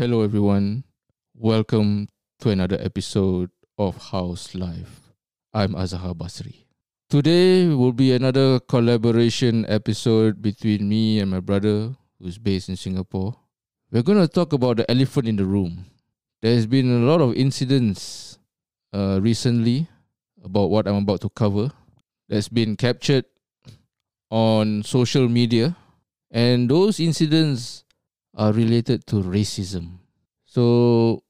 [0.00, 0.84] Hello, everyone.
[1.36, 2.08] Welcome
[2.40, 5.12] to another episode of How's Life.
[5.52, 6.64] I'm Azhar Basri.
[7.10, 13.36] Today will be another collaboration episode between me and my brother, who's based in Singapore.
[13.92, 15.84] We're going to talk about the elephant in the room.
[16.40, 18.38] There's been a lot of incidents
[18.94, 19.86] uh, recently
[20.42, 21.72] about what I'm about to cover
[22.26, 23.26] that's been captured
[24.30, 25.76] on social media,
[26.30, 27.84] and those incidents
[28.40, 29.98] are related to racism.
[30.46, 31.22] So,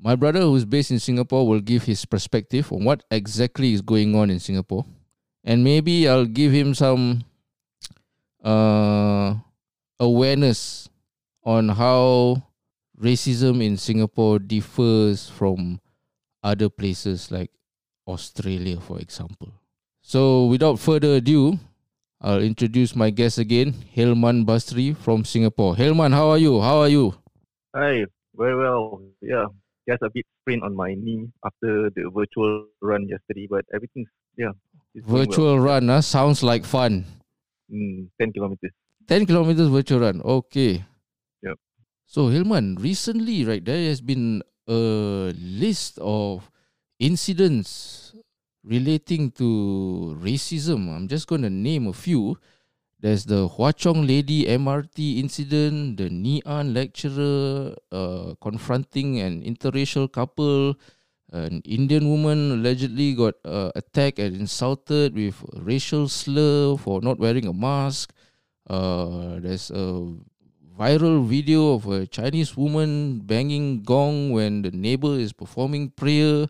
[0.00, 4.14] my brother, who's based in Singapore, will give his perspective on what exactly is going
[4.16, 4.86] on in Singapore,
[5.44, 7.22] and maybe I'll give him some
[8.42, 9.34] uh,
[10.00, 10.88] awareness
[11.44, 12.42] on how
[12.98, 15.80] racism in Singapore differs from
[16.42, 17.50] other places like
[18.08, 19.52] Australia, for example.
[20.00, 21.58] So, without further ado,
[22.24, 25.76] I'll introduce my guest again, Hilman Basri from Singapore.
[25.76, 26.58] Hilman, how are you?
[26.58, 27.12] How are you?
[27.76, 29.02] Hi, very well.
[29.20, 29.44] Yeah,
[29.86, 34.08] just a bit sprain on my knee after the virtual run yesterday, but everything's
[34.38, 34.56] yeah.
[34.96, 35.76] Virtual well.
[35.76, 36.00] run, huh?
[36.00, 37.04] sounds like fun.
[37.70, 38.72] Mm, ten kilometers.
[39.06, 40.22] 10 kilometers virtual run.
[40.24, 40.82] Okay.
[41.42, 41.58] Yep.
[42.06, 46.50] So, Hilman, recently, right, there has been a list of
[46.98, 48.14] incidents
[48.64, 50.88] relating to racism.
[50.88, 52.38] I'm just going to name a few.
[53.00, 56.40] There's the Hua Chong Lady MRT incident, the Ngee
[56.72, 60.74] lecturer uh, confronting an interracial couple,
[61.30, 67.46] an Indian woman allegedly got uh, attacked and insulted with racial slur for not wearing
[67.46, 68.14] a mask.
[68.66, 70.14] Uh, there's a
[70.78, 76.46] viral video of a Chinese woman banging gong when the neighbor is performing prayer.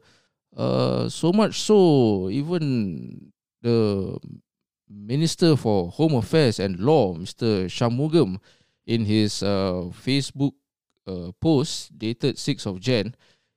[0.57, 4.17] Uh, so much so, even the
[4.89, 7.67] Minister for Home Affairs and Law, Mr.
[7.67, 8.39] Shanmugam,
[8.87, 10.53] in his uh, Facebook
[11.07, 13.15] uh, post dated 6th of Jan,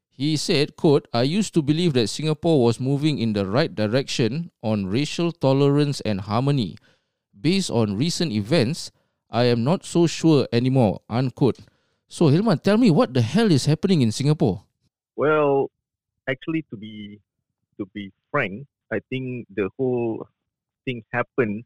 [0.10, 4.50] he said, quote, I used to believe that Singapore was moving in the right direction
[4.64, 6.76] on racial tolerance and harmony.
[7.40, 8.90] Based on recent events,
[9.30, 11.60] I am not so sure anymore, unquote.
[12.08, 14.64] So, Hilman, tell me what the hell is happening in Singapore?
[15.16, 15.70] Well,
[16.28, 17.20] actually, to be
[17.78, 20.28] to be frank, I think the whole
[20.86, 21.64] thing happened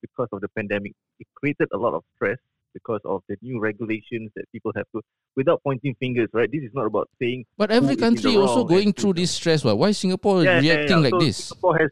[0.00, 0.92] because of the pandemic.
[1.18, 2.38] It created a lot of stress
[2.72, 5.02] because of the new regulations that people have to,
[5.36, 6.50] without pointing fingers, right?
[6.50, 9.14] This is not about saying But every Who is in the country also going through
[9.14, 9.64] this stress.
[9.64, 9.72] Why?
[9.72, 11.02] Why Singapore Yeah, yeah, reacting yeah.
[11.02, 11.36] like So this?
[11.36, 11.90] Singapore has,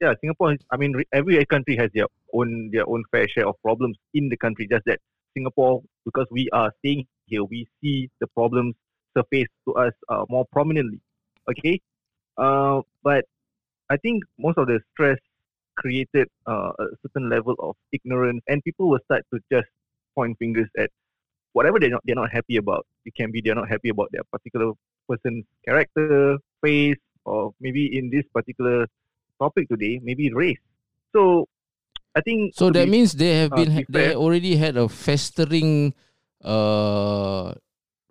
[0.00, 0.60] yeah, Singapore has.
[0.70, 4.36] I mean, every country has their own their own fair share of problems in the
[4.36, 4.66] country.
[4.70, 5.00] Just that
[5.34, 8.74] Singapore, because we are staying here, we see the problems
[9.16, 11.00] surface to us uh, more prominently.
[11.50, 11.80] Okay,
[12.38, 13.24] uh, but
[13.90, 15.18] I think most of the stress
[15.76, 19.68] created uh, a certain level of ignorance, and people will start to just
[20.14, 20.90] point fingers at
[21.52, 22.86] whatever they're not they're not happy about.
[23.04, 24.72] It can be they're not happy about their particular
[25.08, 28.86] person's character, face, or maybe in this particular
[29.40, 30.60] topic today, maybe race.
[31.12, 31.48] So
[32.14, 34.88] I think So that be- means they have uh, been be they already had a
[34.88, 35.94] festering
[36.42, 37.54] uh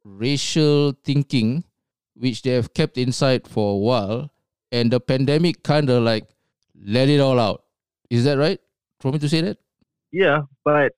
[0.05, 1.63] racial thinking
[2.21, 4.29] which they have kept inside for a while
[4.71, 6.29] and the pandemic kind of like
[6.77, 7.63] let it all out.
[8.09, 8.59] Is that right?
[8.99, 9.57] For me to say that?
[10.11, 10.91] yeah, but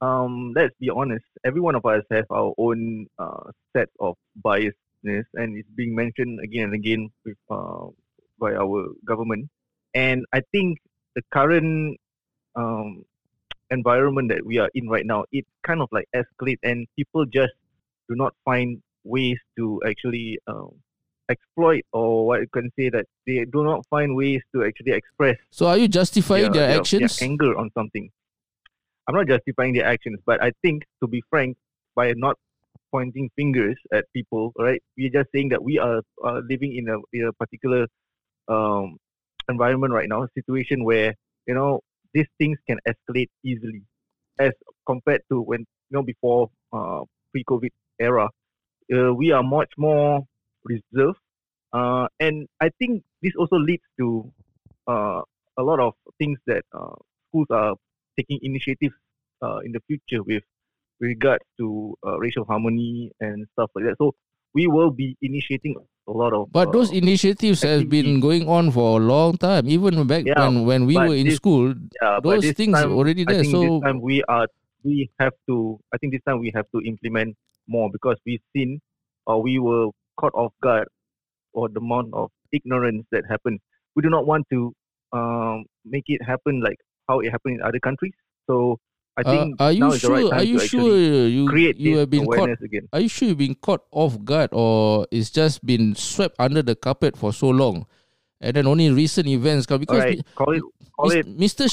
[0.00, 1.24] um, let's be honest.
[1.44, 6.40] Every one of us have our own uh, set of biasness, and it's being mentioned
[6.42, 7.86] again and again with, uh,
[8.40, 9.50] by our government.
[9.94, 10.78] And I think
[11.14, 11.98] the current
[12.56, 13.04] um,
[13.70, 17.52] environment that we are in right now, it kind of like escalate, and people just
[18.08, 20.70] do not find ways to actually um,
[21.28, 25.36] exploit, or what you can say that they do not find ways to actually express
[25.50, 27.18] So are you justifying their, their actions?
[27.18, 28.10] their anger on something.
[29.08, 31.56] I'm not justifying their actions, but I think, to be frank,
[31.94, 32.36] by not
[32.90, 34.80] pointing fingers at people, right?
[34.96, 37.86] We're just saying that we are uh, living in a, in a particular
[38.48, 38.98] um,
[39.48, 41.14] environment right now, a situation where
[41.46, 41.80] you know
[42.14, 43.82] these things can escalate easily,
[44.38, 44.52] as
[44.86, 47.02] compared to when you know before uh,
[47.32, 48.28] pre-COVID era.
[48.92, 50.20] Uh, we are much more
[50.64, 51.18] reserved,
[51.72, 54.28] uh, and I think this also leads to
[54.86, 55.22] uh,
[55.56, 56.92] a lot of things that uh,
[57.28, 57.74] schools are
[58.18, 58.94] taking initiatives
[59.40, 60.42] uh, in the future with
[61.00, 63.96] regards to uh, racial harmony and stuff like that.
[63.98, 64.12] So
[64.52, 65.74] we will be initiating
[66.06, 66.52] a lot of.
[66.52, 69.68] But those initiatives have been going on for a long time.
[69.68, 71.72] Even back Yeah, when, when we were in this- school,
[72.02, 73.40] yeah, those things time, already I there.
[73.42, 74.46] think So this time we are
[74.84, 75.80] we have to.
[75.94, 77.36] I think this time we have to implement
[77.74, 78.80] more because we've seen
[79.26, 79.88] or we were
[80.20, 80.88] caught off guard
[81.52, 83.58] or the amount of ignorance that happened.
[83.96, 84.72] We do not want to
[85.12, 86.78] um, make it happen like
[87.08, 88.12] how it happened in other countries.
[88.48, 88.78] So
[89.16, 90.30] I Uh, think are you now is the right sure?
[90.30, 90.88] time Are you sure
[91.36, 92.48] you create you have been caught?
[92.68, 92.88] again.
[92.92, 96.74] Are you sure you've been caught off guard, or it's just been swept under the
[96.74, 97.84] carpet for so long,
[98.40, 99.80] and then only recent events come?
[99.84, 100.62] Because right, call it
[100.96, 101.68] call it Mr.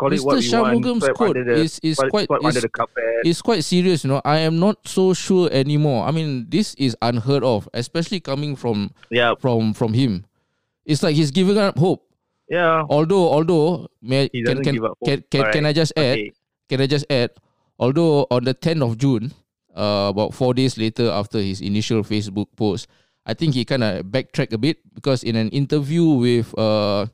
[0.00, 0.56] call it what call it Mr.
[0.56, 1.02] what we want.
[1.04, 2.66] Shanmugam's quote the, is is quite is,
[3.24, 4.04] is quite serious.
[4.04, 6.08] You know, I am not so sure anymore.
[6.08, 10.24] I mean, this is unheard of, especially coming from Yeah, from from him.
[10.88, 12.08] It's like he's giving up hope.
[12.48, 12.82] yeah.
[12.88, 15.06] Although, although, may, He can can give up hope.
[15.06, 16.18] can can, can I just add?
[16.18, 16.32] Okay.
[16.68, 17.30] Can I just add?
[17.78, 19.32] Although on the 10th of June,
[19.76, 22.88] uh, about four days later after his initial Facebook post,
[23.26, 27.06] I think he kind of backtracked a bit because in an interview with uh,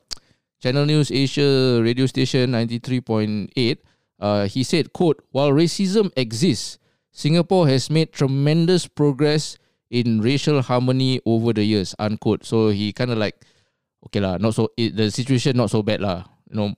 [0.59, 3.77] Channel News Asia radio station 93.8,
[4.19, 6.79] uh, he said, quote, while racism exists,
[7.11, 9.57] Singapore has made tremendous progress
[9.89, 12.45] in racial harmony over the years, unquote.
[12.45, 13.45] So he kind of like,
[14.05, 16.25] okay lah, not so, it, the situation not so bad lah.
[16.49, 16.69] You know,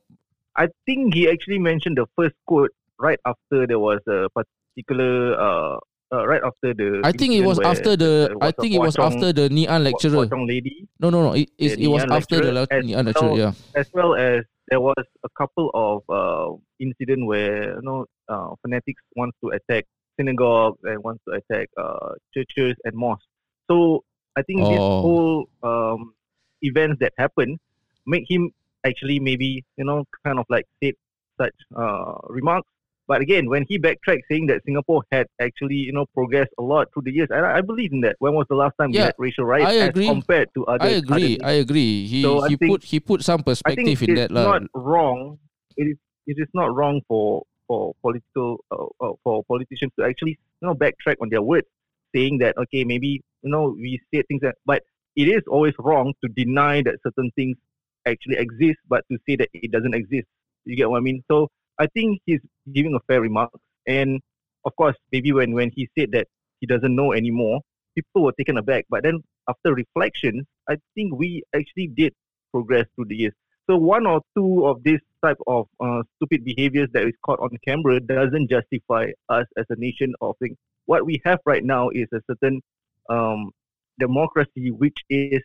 [0.56, 5.80] I think he actually mentioned the first quote right after there was a particular uh,
[6.12, 7.02] uh right after the.
[7.04, 8.36] I think it was after the.
[8.42, 10.26] I think it was after the Ngee Ann lecturer.
[10.26, 11.34] Lady, No, no, no.
[11.34, 13.38] It, it, it was after the as lecturer.
[13.38, 13.54] Yeah.
[13.76, 19.02] as well as there was a couple of uh incident where you know uh, fanatics
[19.16, 19.86] wants to attack
[20.20, 23.26] synagogues and wants to attack uh churches and mosques.
[23.70, 24.04] So
[24.38, 25.02] I think this Oh.
[25.02, 26.14] whole um
[26.62, 27.58] events that happened
[28.06, 28.52] make him
[28.86, 30.94] actually maybe you know kind of like said
[31.40, 32.68] such uh remarks.
[33.10, 36.88] But again, when he backtracked saying that Singapore had actually you know progressed a lot
[36.94, 38.16] through the years, I, I believe in that.
[38.20, 40.06] When was the last time we had racial riots I agree.
[40.08, 40.86] compared to other?
[40.86, 41.38] I agree.
[41.42, 42.06] other I agree.
[42.06, 44.44] He So he think- put he put some perspective in that lah.
[44.60, 45.40] not wrong.
[45.76, 45.98] It is
[46.28, 50.76] it is not wrong for for political uh, uh, for politicians to actually you know
[50.76, 51.68] backtrack on their words,
[52.16, 54.84] saying that okay maybe you know we said things that, but
[55.16, 57.58] it is always wrong to deny that certain things
[58.06, 60.28] actually exist, but to say that it doesn't exist.
[60.66, 61.24] You get what I mean?
[61.32, 62.42] So I think he's
[62.74, 63.52] giving a fair remark,
[63.88, 64.20] and
[64.66, 66.28] of course maybe when when he said that
[66.60, 67.62] he doesn't know anymore,
[67.96, 68.86] people were taken aback.
[68.90, 72.14] But then after reflection, I think we actually did
[72.52, 73.34] progress through the years.
[73.70, 77.52] So one or two of this type of uh, stupid behaviors that is caught on
[77.66, 80.58] camera doesn't justify us as a nation of things.
[80.86, 82.62] What we have right now is a certain
[83.10, 83.52] um,
[84.00, 85.42] democracy which is,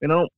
[0.00, 0.28] you know,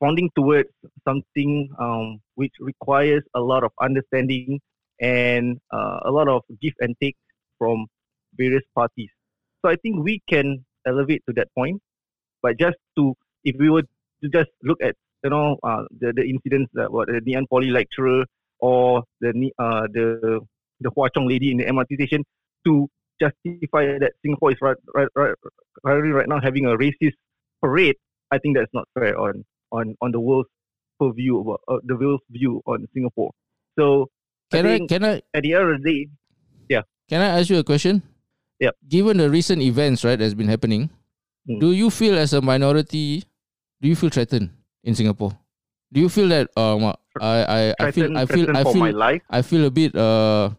[0.00, 0.70] pointing towards
[1.06, 4.60] something um, which requires a lot of understanding
[5.00, 7.16] and uh, a lot of give and take
[7.58, 7.86] from
[8.36, 9.10] various parties.
[9.64, 11.80] So I think we can elevate to that point,
[12.42, 13.14] but just to
[13.44, 17.08] if we were to just look at you know uh, the the incidents that what
[17.08, 18.24] the Ngee Ann Poly lecturer
[18.60, 20.40] or the uh, the
[20.80, 22.24] the Hwa Chong lady in the MRT station
[22.66, 22.88] to
[23.20, 25.34] justify that Singapore is right right right
[25.84, 27.14] right, now having a racist
[27.60, 27.96] parade,
[28.30, 30.48] I think that's not fair on on on the world's
[31.00, 33.30] about uh, the world's view on Singapore.
[33.78, 34.08] So
[34.50, 37.56] Can I I can I at the end of the day, can I ask you
[37.58, 38.02] a question?
[38.60, 38.76] Yep.
[38.86, 40.90] Given the recent events right that's been happening,
[41.48, 41.58] Hmm.
[41.58, 43.24] do you feel as a minority,
[43.80, 44.50] do you feel threatened
[44.84, 45.32] in Singapore?
[45.88, 49.22] Do you feel that um I I, I feel I feel I feel my life.
[49.32, 50.52] I feel a bit uh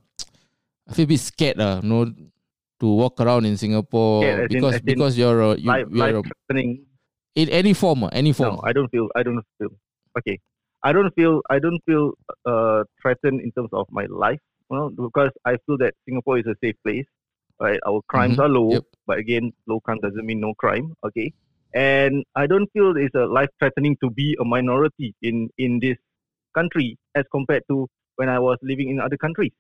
[0.90, 2.10] I feel a bit scared uh, you know,
[2.82, 6.26] to walk around in Singapore in- because in because you're a, you, life, you're life
[6.50, 6.58] a,
[7.38, 8.56] in any form uh, any form.
[8.58, 9.06] No, I don't feel.
[9.14, 9.70] I don't feel.
[10.18, 10.42] Okay,
[10.84, 11.42] I don't feel.
[11.50, 12.12] I don't feel
[12.46, 14.40] uh, threatened in terms of my life.
[14.70, 17.06] Well, because I feel that Singapore is a safe place.
[17.60, 18.84] Right, our crimes Mhm, are low, yep.
[19.06, 20.94] but again, low crime doesn't mean no crime.
[21.06, 21.34] Okay,
[21.74, 25.98] and I don't feel it's a life threatening to be a minority in in this
[26.56, 29.52] country as compared to when I was living in other countries.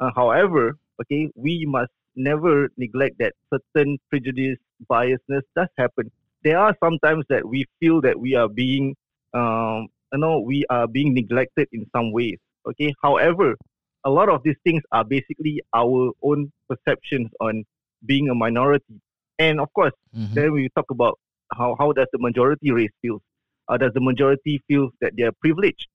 [0.00, 4.58] Uh, however, okay, we must never neglect that certain prejudice,
[4.90, 6.10] biasness does happen.
[6.42, 8.94] There are sometimes that we feel that we are being,
[9.34, 12.38] um, you know, we are being neglected in some ways.
[12.66, 13.56] Okay, however,
[14.04, 17.64] a lot of these things are basically our own perceptions on
[18.06, 19.00] being a minority,
[19.38, 20.34] and of course, Mhm.
[20.34, 21.18] then we talk about
[21.56, 23.20] how, how does the majority race feel?
[23.68, 25.88] Uh, does the majority feel that they are privileged?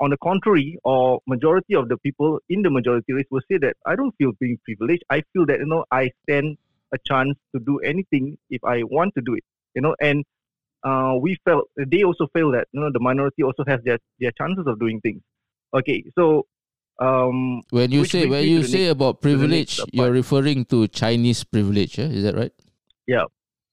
[0.00, 3.76] On the contrary, or majority of the people in the majority race will say that
[3.86, 5.04] I don't feel being privileged.
[5.08, 6.58] I feel that you know I stand
[6.92, 9.44] a chance to do anything if I want to do it.
[9.74, 10.24] You know, and
[10.84, 14.32] uh, we felt they also feel that you know the minority also has their their
[14.32, 15.22] chances of doing things.
[15.72, 16.46] Okay, so
[17.00, 22.06] um, When you say when you say about privilege, you're referring to Chinese privilege, yeah?
[22.06, 22.52] is that right?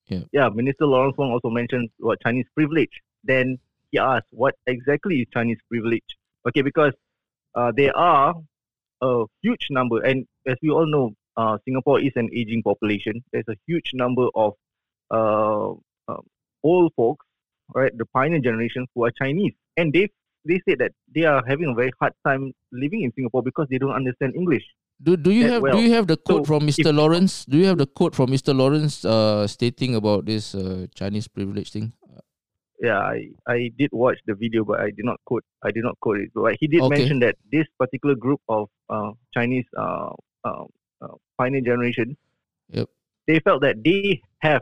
[0.08, 0.50] yeah, yeah.
[0.50, 3.02] Minister Lawrence Wong also mentioned what Chinese privilege.
[3.24, 3.60] Then
[3.92, 6.18] he asked, what exactly is Chinese privilege?
[6.48, 6.94] Okay, because
[7.56, 8.34] uh, there are
[9.02, 13.24] a huge number, and as we all know, uh, Singapore is an aging population.
[13.32, 14.54] There's a huge number of
[15.12, 15.72] uh,
[16.08, 16.26] um,
[16.64, 17.26] old folks,
[17.76, 20.10] right, the pioneer generation who are Chinese, and they
[20.46, 23.78] they said that they are having a very hard time living in Singapore because they
[23.78, 24.64] don't understand English.
[25.02, 25.76] Do do you have well.
[25.78, 26.90] do you have the quote So, from Mr.
[26.90, 27.46] if- Lawrence?
[27.46, 28.54] Do you have the quote from Mr.
[28.56, 31.94] Lawrence uh, stating about this uh, Chinese privilege thing?
[32.82, 35.44] yeah, I, I did watch the video, but I did not quote.
[35.64, 36.30] I did not quote it.
[36.34, 36.98] But he did Okay.
[36.98, 40.10] mention that this particular group of uh, Chinese uh,
[40.44, 40.66] uh,
[41.02, 42.18] uh, pioneer generation,
[42.70, 42.90] Yep.
[43.28, 44.62] they felt that they have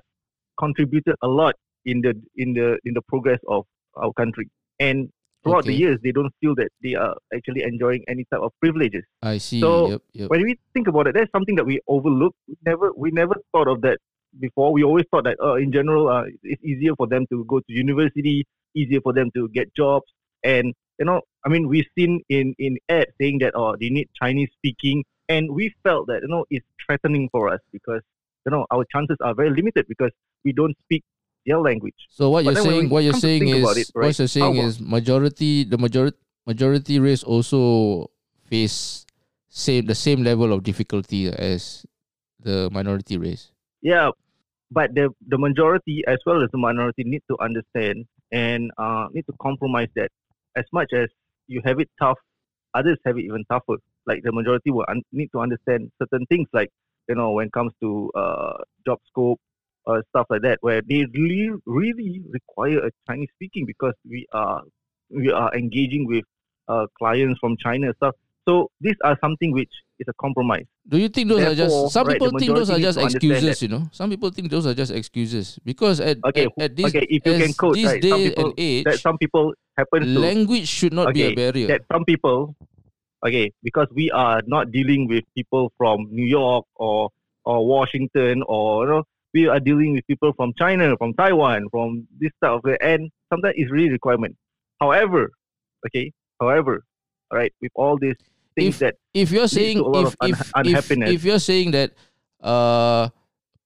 [0.60, 1.56] contributed a lot
[1.86, 5.10] in the in the in the progress of our country, and
[5.44, 9.04] throughout the years, they don't feel that they are actually enjoying any type of privileges.
[9.22, 9.62] I see.
[9.62, 10.30] So, yep, yep.
[10.30, 12.36] When we think about it, that's something that we overlook.
[12.48, 14.00] We never we never thought of that
[14.40, 14.72] before.
[14.74, 17.66] We always thought that uh, in general, uh, it's easier for them to go to
[17.68, 18.46] university,
[18.76, 20.12] easier for them to get jobs,
[20.44, 24.10] and you know, I mean, we've seen in in ads saying that oh, they need
[24.22, 28.02] Chinese speaking, and we felt that you know it's threatening for us because
[28.46, 30.12] you know our chances are very limited because
[30.44, 31.04] we don't speak
[31.46, 31.96] their language.
[32.10, 35.63] So what But you're saying, what you're saying is, it, what you're saying is, majority,
[35.63, 38.10] the majority, majority race also
[38.46, 39.05] face
[39.50, 41.86] same the same level of difficulty as
[42.39, 43.51] the minority race.
[43.81, 44.12] Yeah,
[44.72, 49.25] but the the majority as well as the minority need to understand and uh, need
[49.25, 50.10] to compromise that.
[50.55, 51.08] As much as
[51.48, 52.17] you have it tough,
[52.74, 53.77] others have it even tougher.
[54.05, 56.69] Like the majority will un- need to understand certain things, like
[57.08, 59.39] you know, when it comes to uh, job scope
[59.89, 64.62] or stuff like that, where they really really require a Chinese speaking because we are
[65.10, 66.24] we are engaging with
[66.67, 68.15] uh, clients from China and stuff.
[68.48, 69.69] So these are something which
[70.00, 70.65] is a compromise.
[70.88, 73.67] Do you think those are just some right, people think those are just excuses, you
[73.67, 73.89] know?
[73.91, 77.25] Some people think those are just excuses because at Okay, at, at this okay, if
[77.25, 80.19] you can quote, this right, some day people and age, that some people happen to
[80.19, 81.67] language should not be a barrier.
[81.67, 82.55] that some people
[83.25, 87.10] okay because we are not dealing with people from New York or
[87.46, 89.03] or Washington or you know
[89.34, 93.56] we are dealing with people from China from Taiwan from this type of and sometimes
[93.58, 94.36] it's really requirement.
[94.80, 95.32] However
[95.88, 96.84] okay however
[97.32, 98.16] all right with all these
[98.56, 101.10] things If- that if you're saying to if un- if, if unhappiness.
[101.12, 101.92] if you're saying that
[102.42, 103.10] uh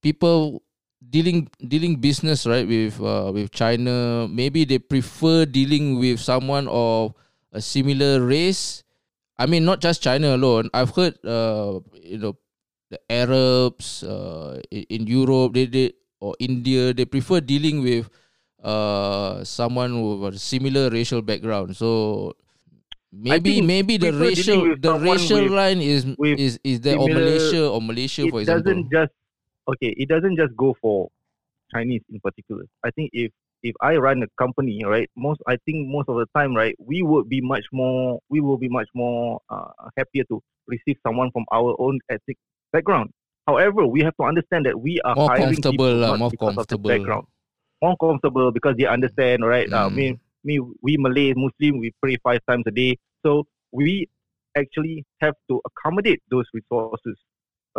[0.02, 0.62] people
[1.10, 7.14] dealing dealing business right with uh, with China maybe they prefer dealing with someone of
[7.52, 8.84] a similar race.
[9.38, 10.70] I mean not just China alone.
[10.74, 12.38] I've heard uh you know
[12.94, 18.10] the Arabs uh in, Europe they, they or India they prefer dealing with
[18.64, 21.76] uh someone with a similar racial background.
[21.76, 22.34] So
[23.12, 27.82] maybe maybe the racial the racial with- line is is is there or Malaysia or
[27.82, 28.46] Malaysia for it example.
[28.46, 29.12] doesn't just
[29.70, 31.10] okay it doesn't just go for
[31.74, 32.66] chinese in particular.
[32.84, 33.32] I think if
[33.64, 37.04] if i run a company right most i think most of the time right we
[37.04, 41.46] would be much more we will be much more uh, happier to receive someone from
[41.54, 42.38] our own ethnic
[42.74, 43.10] background.
[43.48, 46.50] However we have to understand that we are More hiring comfortable people not more because
[46.50, 46.90] of the comfortable.
[46.90, 47.26] background.
[47.82, 49.72] More comfortable because they understand right?
[49.72, 49.96] Uh, Mm.
[49.96, 50.06] me
[50.48, 52.92] me we malay muslim we pray five times a day.
[53.26, 54.08] So we
[54.62, 57.18] actually have to accommodate those resources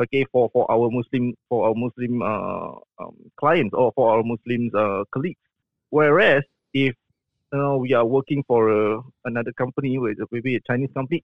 [0.02, 4.72] okay for for our muslim for our muslim uh, um, clients or for our muslims
[4.74, 5.42] uh, colleagues.
[5.90, 6.94] Whereas if
[7.52, 11.22] you know we are working for uh, another company with maybe a chinese company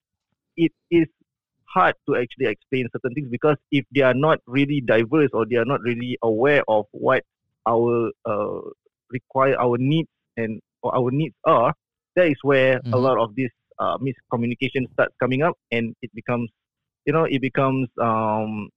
[0.56, 1.08] it is
[1.72, 5.56] hard to actually explain certain things because if they are not really diverse or they
[5.56, 7.22] are not really aware of what
[7.66, 8.60] our uh,
[9.10, 11.72] require our needs and or our needs are
[12.16, 12.98] that is where a Mhm.
[12.98, 16.50] lot of this uh, miscommunication starts coming up and it becomes
[17.06, 18.68] you know it becomes um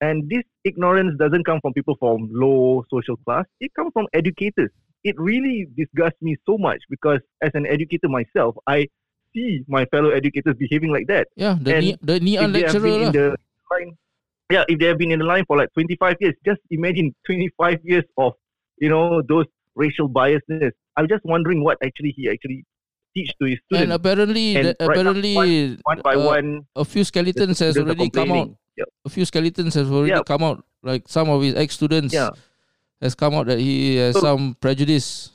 [0.00, 3.44] and this ignorance doesn't come from people from low social class.
[3.60, 4.70] It comes from educators.
[5.02, 8.86] It really disgusts me so much because as an educator myself i
[9.34, 11.28] see my fellow educators behaving like that.
[11.36, 13.36] Yeah the and Ni- the Ngee Ann if they have lecturer the
[13.70, 13.96] line,
[14.50, 17.80] yeah, if they have been in the line for like 25 years, just imagine 25
[17.84, 18.32] years of,
[18.78, 19.44] you know, those
[19.74, 20.72] racial biasness.
[20.96, 22.64] I'm just wondering what actually he actually
[23.18, 25.34] teach to his and apparently And right apparently
[25.82, 26.50] one by uh, one.
[26.76, 28.50] a few skeletons has already come out.
[28.78, 28.88] Yep.
[29.06, 30.22] a few skeletons has already Yeah.
[30.32, 32.30] come out like some of his ex students Yeah.
[33.02, 35.32] has come out that he has So- some prejudice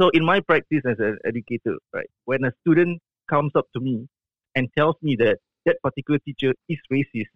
[0.00, 4.08] So in my practice as an educator, right, when a student comes up to me
[4.56, 7.28] and tells me that that particular teacher is racist,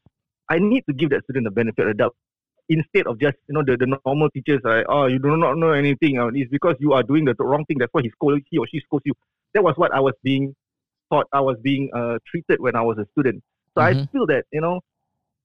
[0.49, 2.17] I need to give that student the benefit of the doubt.
[2.71, 5.59] Instead of just, you know, the, the normal teachers are like, oh, you do not
[5.59, 6.17] know anything.
[6.35, 7.77] It's because you are doing the wrong thing.
[7.79, 9.13] That's why he scolds he or she scolds you.
[9.55, 10.55] That was what I was being
[11.13, 11.27] taught.
[11.33, 13.43] I was being uh, treated when I was a student.
[13.77, 14.09] So I Mhm.
[14.13, 14.81] feel that, you know,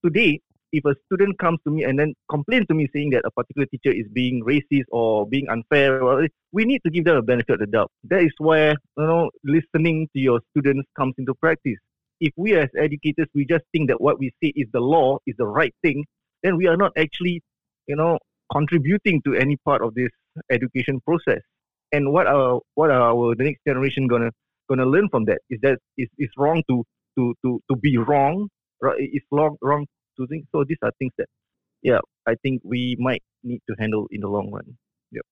[0.03, 0.39] today
[0.71, 3.65] if a student comes to me and then complains to me saying that a particular
[3.67, 7.59] teacher is being racist or being unfair, we need to give them a benefit of
[7.59, 7.91] the doubt.
[8.03, 11.77] That is where you know listening to your students comes into practice.
[12.19, 15.35] If we as educators we just think that what we say is the law is
[15.37, 16.05] the right thing,
[16.43, 17.41] then we are not actually,
[17.87, 18.19] you know,
[18.51, 20.09] contributing to any part of this
[20.51, 21.41] education process.
[21.91, 24.31] And what are what are our the next generation gonna
[24.69, 25.39] gonna learn from that?
[25.49, 26.83] Is that is it's wrong to
[27.17, 28.49] to to to be wrong?
[28.81, 28.97] Right?
[28.99, 30.45] It's wrong wrong to think.
[30.51, 31.27] So these are things that,
[31.81, 34.77] yeah, I think we might need to handle in the long run.
[35.11, 35.25] Yeah.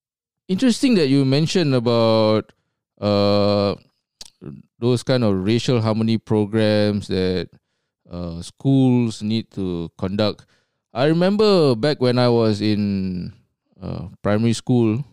[0.48, 2.54] Interesting that you mentioned about
[3.00, 3.76] uh
[4.80, 7.50] those kind of racial harmony programs that
[8.10, 10.46] uh, schools need to conduct.
[10.94, 13.34] I remember back when I was in
[13.82, 15.04] uh, primary school,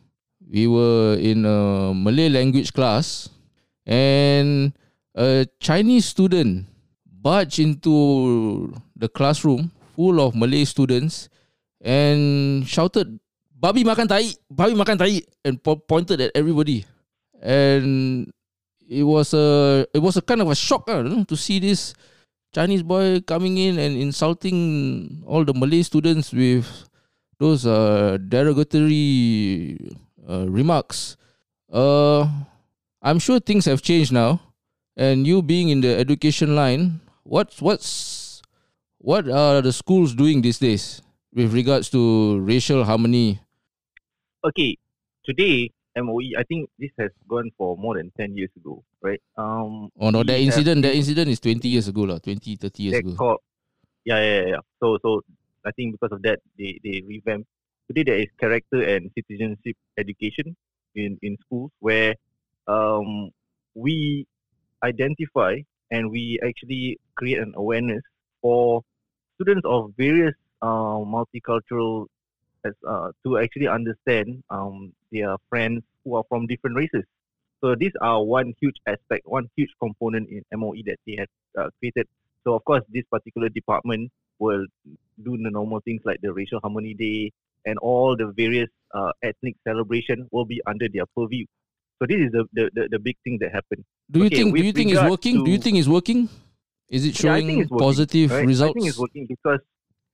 [0.48, 3.28] we were in a Malay language class,
[3.86, 4.72] and
[5.14, 6.66] a Chinese student
[7.06, 11.28] barged into the classroom full of Malay students
[11.80, 13.18] and shouted,
[13.52, 16.84] "Babi makan tai, babi makan tai," and po- pointed at everybody.
[17.40, 18.28] And
[18.88, 21.94] it was a it was a kind of a shock uh, to see this
[22.52, 26.68] Chinese boy coming in and insulting all the Malay students with
[27.38, 29.76] those uh, derogatory
[30.28, 31.16] uh, remarks.
[31.72, 32.28] Uh,
[33.02, 34.40] I'm sure things have changed now,
[34.96, 38.42] and you being in the education line, what's what's
[38.98, 41.02] what are the schools doing these days
[41.32, 43.40] with regards to racial harmony?
[44.44, 44.76] Okay,
[45.24, 49.20] today MOE, I think this has gone for more than 10 years ago, right?
[49.36, 52.98] Um, Oh no, that incident that incident is 20 years ago, lah, 20, 30 years
[52.98, 53.14] ago.
[53.14, 53.38] called,
[54.04, 54.62] yeah, yeah, yeah, yeah.
[54.80, 55.22] So, so
[55.64, 57.48] I think because of that, they, they revamped.
[57.88, 60.56] Today there is character and citizenship education
[60.94, 62.14] in, in schools where
[62.66, 63.30] um,
[63.74, 64.26] we
[64.82, 65.56] identify
[65.90, 68.02] and we actually create an awareness
[68.40, 68.82] for
[69.34, 72.06] students of various uh, multicultural
[72.64, 77.04] uh, to actually understand um, their friends who are from different races.
[77.62, 81.68] So these are one huge aspect, one huge component in MOE that they have uh,
[81.78, 82.08] created.
[82.44, 84.64] So of course, this particular department will
[85.22, 87.32] do the normal things like the racial harmony day
[87.64, 91.44] and all the various uh, ethnic celebration will be under their purview.
[92.00, 93.84] So this is the the, the, the big thing that happened.
[94.10, 95.44] Do you Okay, think do you think it's working?
[95.44, 96.28] Do you think it's working?
[96.88, 98.46] Is it showing it's working, positive right?
[98.46, 98.70] results?
[98.70, 99.60] I think it's working because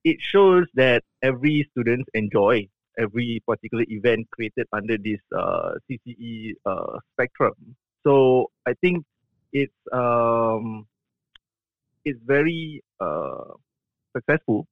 [0.05, 6.99] it shows that every student enjoy every particular event created under this uh, CCE uh,
[7.13, 7.55] spectrum.
[8.07, 9.05] So I think
[9.53, 10.87] it's um,
[12.05, 13.55] it's very uh,
[14.17, 14.67] successful,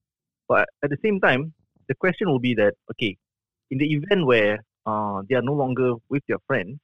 [0.49, 1.53] but at the same time,
[1.89, 3.17] the question will be that okay,
[3.71, 6.79] in the event where uh, they are no longer with their friends,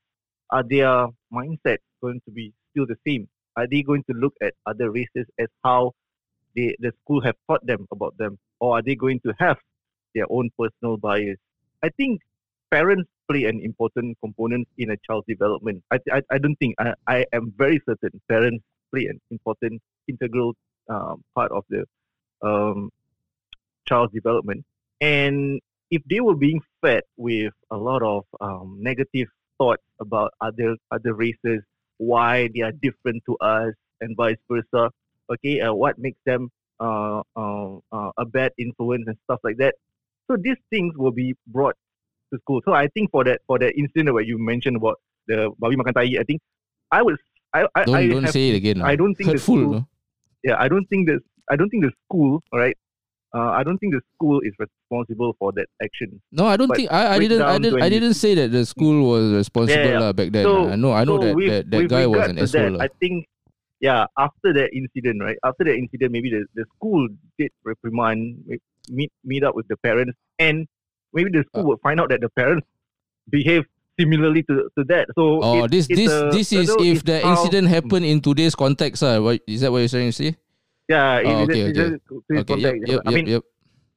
[0.50, 3.28] are their mindset going to be still the same?
[3.56, 5.92] Are they going to look at other races as how
[6.56, 9.58] they, the school have taught them about them, or are they going to have
[10.14, 11.38] their own personal bias?
[11.82, 12.20] I think
[12.70, 15.82] parents play an important component in a child's development.
[15.90, 20.54] I, I, I don't think I, I am very certain parents play an important integral
[20.88, 21.84] um, part of the
[22.42, 22.90] um,
[23.86, 24.64] child's development.
[25.00, 29.28] And if they were being fed with a lot of um, negative
[29.58, 31.62] thoughts about other other races,
[31.98, 34.90] why they are different to us, and vice versa,
[35.32, 39.74] okay, uh, what makes them uh, uh, uh, a bad influence and stuff like that.
[40.30, 41.76] So these things will be brought
[42.32, 42.60] to school.
[42.64, 45.94] So I think for that for that incident where you mentioned about the babi makan
[45.94, 46.40] tai, I think
[46.90, 47.18] I was
[47.52, 48.82] I I, don't I don't have, say it again.
[48.82, 49.88] I don't think the school- no?
[50.42, 52.76] yeah I don't think the I don't think the school all right.
[53.34, 56.22] Uh, I don't think the school is responsible for that action.
[56.30, 58.64] No, I don't But think I, I didn't I didn't I didn't say that the
[58.64, 60.12] school was responsible Yeah, yeah.
[60.12, 60.44] back then.
[60.44, 62.80] So- I know I know so that, with, that, that guy was an asshole.
[62.80, 63.26] I think,
[63.80, 65.36] yeah, after that incident, right?
[65.44, 68.44] After that incident, maybe the, the school did reprimand,
[68.88, 70.68] meet meet up with the parents, and
[71.12, 71.66] maybe the school Uh.
[71.74, 72.66] would find out that the parents
[73.30, 73.64] behave
[73.98, 75.08] similarly to, to that.
[75.18, 79.02] So Oh, it- this this a- this is if the incident happened in today's context,
[79.02, 80.36] uh, what is that what you're trying to say?
[80.88, 81.98] Yeah, Oh, it- okay, okay.
[82.08, 83.42] please Okay, yep, contact- yep, I mean, yep.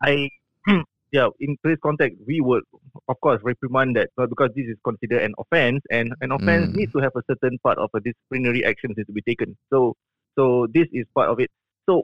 [0.01, 0.29] I
[1.11, 2.63] yeah, in today's context, we would
[3.07, 6.75] of course reprimand that because this is considered an offense, and an offense Mm.
[6.75, 9.57] needs to have a certain part of a disciplinary action needs to be taken.
[9.71, 9.95] So,
[10.37, 11.49] so this is part of it.
[11.89, 12.03] So,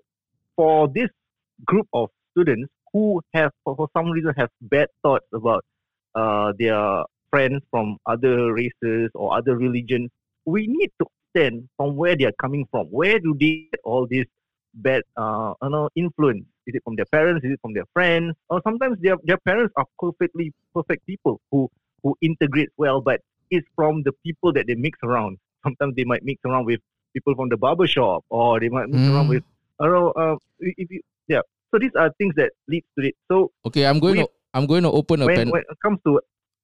[0.55, 1.09] for this
[1.65, 5.63] group of students who have for, for some reason have bad thoughts about
[6.15, 10.09] uh, their friends from other races or other religions,
[10.45, 12.87] we need to understand from where they are coming from.
[12.87, 14.25] Where do they get all this
[14.73, 16.45] bad uh, you know, influence?
[16.65, 17.45] Is it from their parents?
[17.45, 18.35] Is it from their friends?
[18.49, 21.69] Or sometimes their, their parents are perfectly perfect people who,
[22.01, 25.37] who integrate well, but it's from the people that they mix around.
[25.63, 26.79] Sometimes they might mix around with
[27.13, 29.29] people from the barber shop or they might mix around Mm.
[29.29, 29.43] with,
[29.79, 31.41] I don't know, uh, if you, yeah.
[31.71, 33.15] So these are things that leads to it.
[33.31, 35.49] So Okay, I'm going to I'm going to open a when, pen.
[35.49, 36.19] when it comes to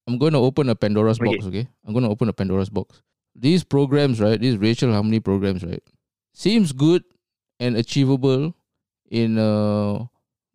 [0.08, 1.36] I'm going to open a Pandora's Okay.
[1.36, 1.67] box, okay?
[1.86, 3.02] I'm going to open a Pandora's box.
[3.36, 4.39] These programs, right?
[4.39, 5.84] These racial harmony programs, right?
[6.34, 7.04] Seems good
[7.60, 8.56] and achievable
[9.10, 10.10] in a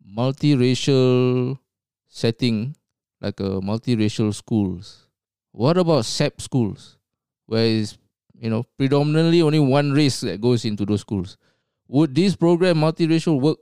[0.05, 1.59] multiracial
[2.07, 2.75] setting,
[3.21, 5.09] like a multiracial schools.
[5.51, 6.97] What about SAP schools,
[7.45, 7.97] where is
[8.37, 11.37] you know predominantly only one race that goes into those schools?
[11.87, 13.59] Would this program multiracial work?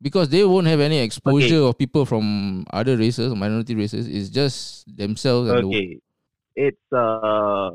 [0.00, 4.06] Because they won't have any exposure of people from other races, minority races.
[4.06, 5.48] It's just themselves.
[5.50, 6.00] And the, okay,
[6.56, 7.70] it's uh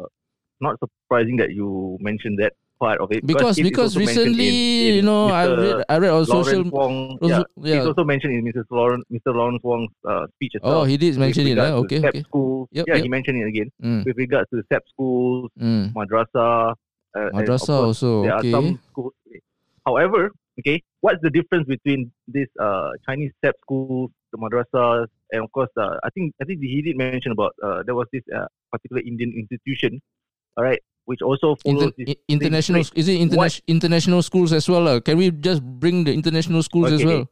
[0.61, 5.01] not surprising that you mentioned that part of it because because recently, in- in you
[5.03, 6.63] know, I read I read on Lawrence social.
[6.71, 7.83] Wong, also- yeah, yeah.
[7.83, 8.65] also mentioned in Mrs.
[8.71, 9.35] Lawrence, Mr.
[9.35, 10.85] Lawrence Wong's uh, speech as Oh, well.
[10.85, 11.51] he did mention it.
[11.51, 12.21] regards Okay, okay.
[12.23, 12.67] schools.
[12.71, 13.03] Yep, yeah, yep.
[13.03, 15.91] he mentioned it again Mm, with regards to the SAP schools, mm.
[15.93, 16.73] madrasa.
[17.15, 18.23] Uh, Madrasa course, also.
[18.23, 18.49] there Okay.
[18.49, 19.13] are some schools.
[19.85, 25.51] However, okay, what's the difference between this uh, Chinese SAP schools, the madrasas, and of
[25.51, 28.45] course, uh, I think I think he did mention about uh, there was this uh,
[28.71, 29.99] particular Indian institution,
[30.57, 30.79] all right,
[31.09, 34.87] which also follows Inter- international is it interna- international schools as well?
[34.87, 34.99] Uh?
[35.01, 37.09] Can we just bring the international schools as Okay.
[37.15, 37.25] well?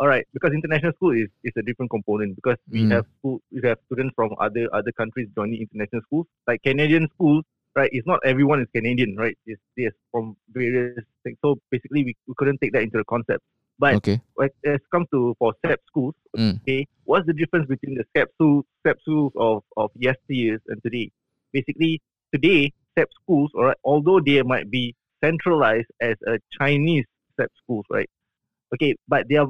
[0.00, 2.90] All right, because international school is, is a different component because we Mm.
[2.96, 6.26] have school we have students from other other countries joining international schools.
[6.48, 7.44] Like Canadian schools,
[7.78, 7.90] right?
[7.92, 9.38] It's not everyone is Canadian, right?
[9.46, 11.38] It's, it's from various things.
[11.44, 13.42] So basically, we, we couldn't take that into the concept.
[13.78, 14.18] But Okay.
[14.36, 16.54] like, as come to for SAP schools, Mm.
[16.62, 21.06] okay, what's the difference between the SAP schools, SAP schools of of yesteryears and today?
[21.52, 21.92] Basically,
[22.34, 27.04] today SAP schools, all right, although they might be centralized as a Chinese
[27.38, 28.08] SAP schools, right?
[28.74, 29.46] Okay, but their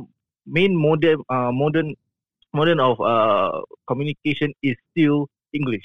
[0.46, 1.94] main modern uh, modern
[2.52, 5.84] modern of uh, communication is still English.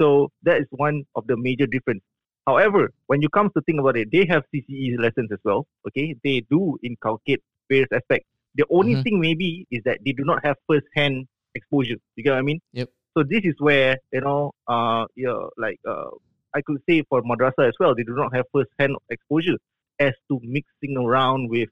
[0.00, 2.02] So that is one of the major difference.
[2.46, 5.66] However, when you come to think about it, they have CCE lessons as well.
[5.86, 8.28] Okay, they do inculcate various aspects.
[8.56, 9.02] The only Mhm.
[9.02, 11.96] thing maybe is that they do not have first-hand exposure.
[12.16, 12.60] You get what I mean?
[12.72, 12.88] Yep.
[13.16, 16.10] So this is where you know, uh, yeah, like uh,
[16.54, 19.58] I could say for madrasa as well, they do not have first-hand exposure
[20.00, 21.68] as to mixing around with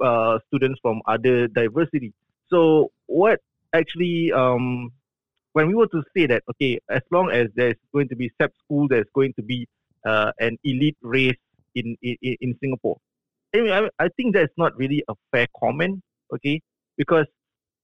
[0.00, 2.12] uh, students from other diversity.
[2.50, 3.40] So what
[3.72, 4.92] actually, um,
[5.52, 8.52] when we were to say that, okay, as long as there's going to be SAP
[8.64, 9.66] school, there's going to be
[10.06, 11.36] uh, an elite race
[11.74, 12.98] in, in, in Singapore.
[13.54, 16.02] Anyway, I, I think that's not really a fair comment,
[16.34, 16.60] okay,
[16.96, 17.26] because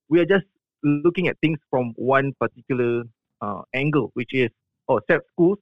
[0.09, 0.45] we are just
[0.83, 3.05] looking at things from one particular
[3.41, 4.51] uh, angle, which is,
[4.89, 5.59] oh, SAP schools,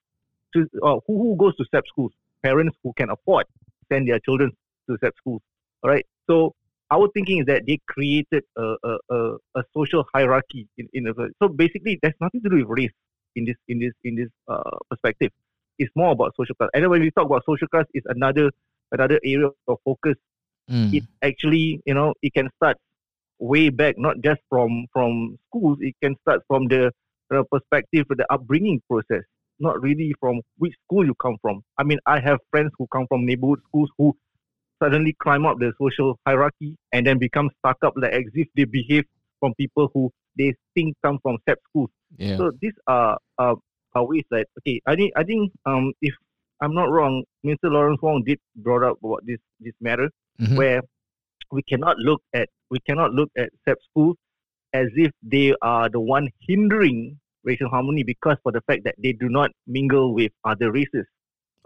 [0.55, 2.13] to, oh, who, who goes to SAP schools?
[2.43, 3.47] Parents who can afford
[3.91, 4.51] send their children
[4.89, 5.43] to SAP schools,
[5.83, 6.07] all right?
[6.29, 6.55] So
[6.91, 11.13] our thinking is that they created a, a, a, a social hierarchy in, in a,
[11.43, 12.93] so basically there's nothing to do with race
[13.35, 15.31] in this in this in this uh, perspective.
[15.79, 16.69] It's more about social class.
[16.75, 18.51] And then when we talk about social class, it's another
[18.93, 20.17] another area of focus.
[20.71, 20.95] Mm.
[20.95, 22.77] It actually, you know, it can start
[23.39, 25.79] way back, not just from from schools.
[25.81, 26.93] It can start from the,
[27.31, 29.25] the perspective of the upbringing process,
[29.61, 31.63] not really from which school you come from.
[31.79, 34.17] I mean, I have friends who come from neighborhood schools who
[34.83, 38.65] suddenly climb up the social hierarchy and then become stuck up like as if they
[38.65, 39.05] behave
[39.41, 41.91] from people who they think come from SAP schools.
[42.17, 42.37] Yeah.
[42.39, 43.55] So these are uh,
[43.95, 44.81] are ways that okay.
[44.87, 46.15] I think I think um if
[46.61, 47.65] I'm not wrong, Mr.
[47.65, 50.11] Lawrence Wong did brought up about this this matter
[50.41, 50.57] Mhm.
[50.57, 50.81] where
[51.51, 54.17] we cannot look at we cannot look at SAP schools
[54.73, 59.13] as if they are the one hindering racial harmony because for the fact that they
[59.13, 61.07] do not mingle with other races.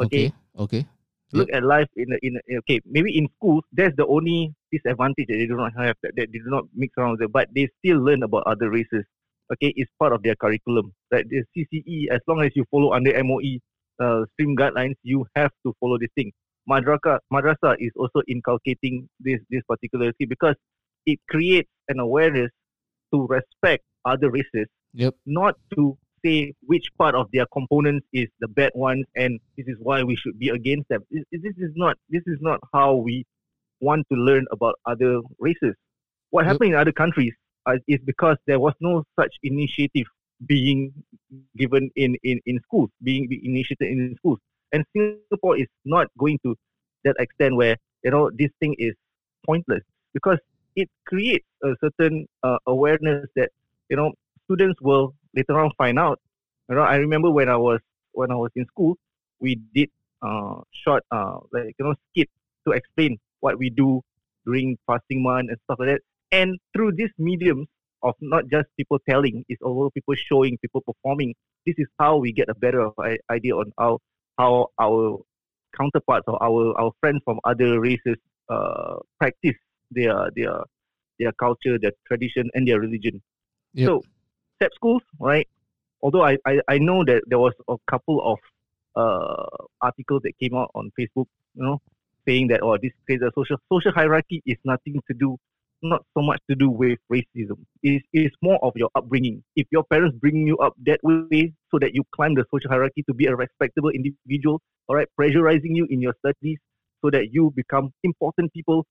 [0.01, 0.87] Okay, Okay.
[1.33, 1.39] Okay.
[1.39, 5.27] look at life in a, in a, okay maybe in schools that's the only disadvantage
[5.27, 7.49] that they do not have that, that they do not mix around with it, but
[7.55, 9.05] they still learn about other races
[9.53, 13.13] okay it's part of their curriculum right the CCE as long as you follow under
[13.25, 13.59] MOE
[14.01, 16.31] uh, stream guidelines you have to follow this thing
[16.71, 20.55] madrasa madrasa is also inculcating this this particular thing because
[21.07, 22.51] it creates an awareness
[23.13, 25.17] to respect other races Yep.
[25.27, 29.77] not to say which part of their components is the bad ones and this is
[29.81, 31.05] why we should be against them.
[31.11, 31.25] This,
[31.59, 33.25] is not this is not how we
[33.81, 35.75] want to learn about other races.
[36.31, 36.63] What Yep.
[36.63, 37.35] happened in other countries
[37.67, 40.07] uh, is because there was no such initiative
[40.47, 40.93] being
[41.57, 44.39] given in, in, in schools, being being initiated in schools.
[44.73, 46.55] And Singapore is not going to
[47.05, 48.95] that extent where you know this thing is
[49.47, 49.83] pointless
[50.13, 50.39] because
[50.77, 53.51] it creates a certain uh, awareness that
[53.89, 54.13] you know
[54.47, 56.21] students will later on find out.
[56.69, 57.81] You know, I remember when I was
[58.13, 58.97] when I was in school,
[59.41, 59.91] we did
[60.23, 62.29] uh, short uh, like you know skit
[62.67, 64.01] to explain what we do
[64.45, 66.01] during fasting month and stuff like that.
[66.33, 67.69] And through these mediums
[68.03, 71.35] of not just people telling, it's also people showing, people performing.
[71.67, 72.91] This is how we get a better
[73.31, 73.99] idea on how
[74.39, 75.19] how our
[75.77, 78.17] counterparts or our our friends from other races
[78.49, 79.59] uh, practice
[79.91, 80.65] their their
[81.19, 83.23] their culture, their tradition, and their religion.
[83.75, 83.87] Yep.
[83.87, 84.03] So,
[84.61, 85.49] SAP schools, right?
[86.03, 88.39] Although I, I, I know that there was a couple of
[88.95, 89.47] uh,
[89.81, 91.81] articles that came out on Facebook, you know,
[92.27, 95.37] saying that oh this creates a social social hierarchy is nothing to do
[95.83, 97.59] not so much to do with racism.
[97.83, 99.43] It is, more of your upbringing.
[99.57, 103.03] If your parents bring you up that way so that you climb the social hierarchy
[103.05, 106.59] to be a respectable individual, all right, pressurizing you in your studies
[107.03, 108.87] so that you become important people,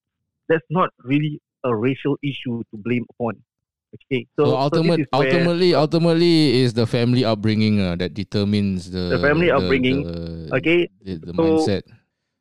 [0.48, 3.42] that's not really a racial issue to blame upon.
[3.96, 8.14] Okay, So, so, ultimate, so is where- ultimately, ultimately is the family upbringing uh, that
[8.14, 11.84] determines the The family upbringing, the, okay, the, the so- mindset.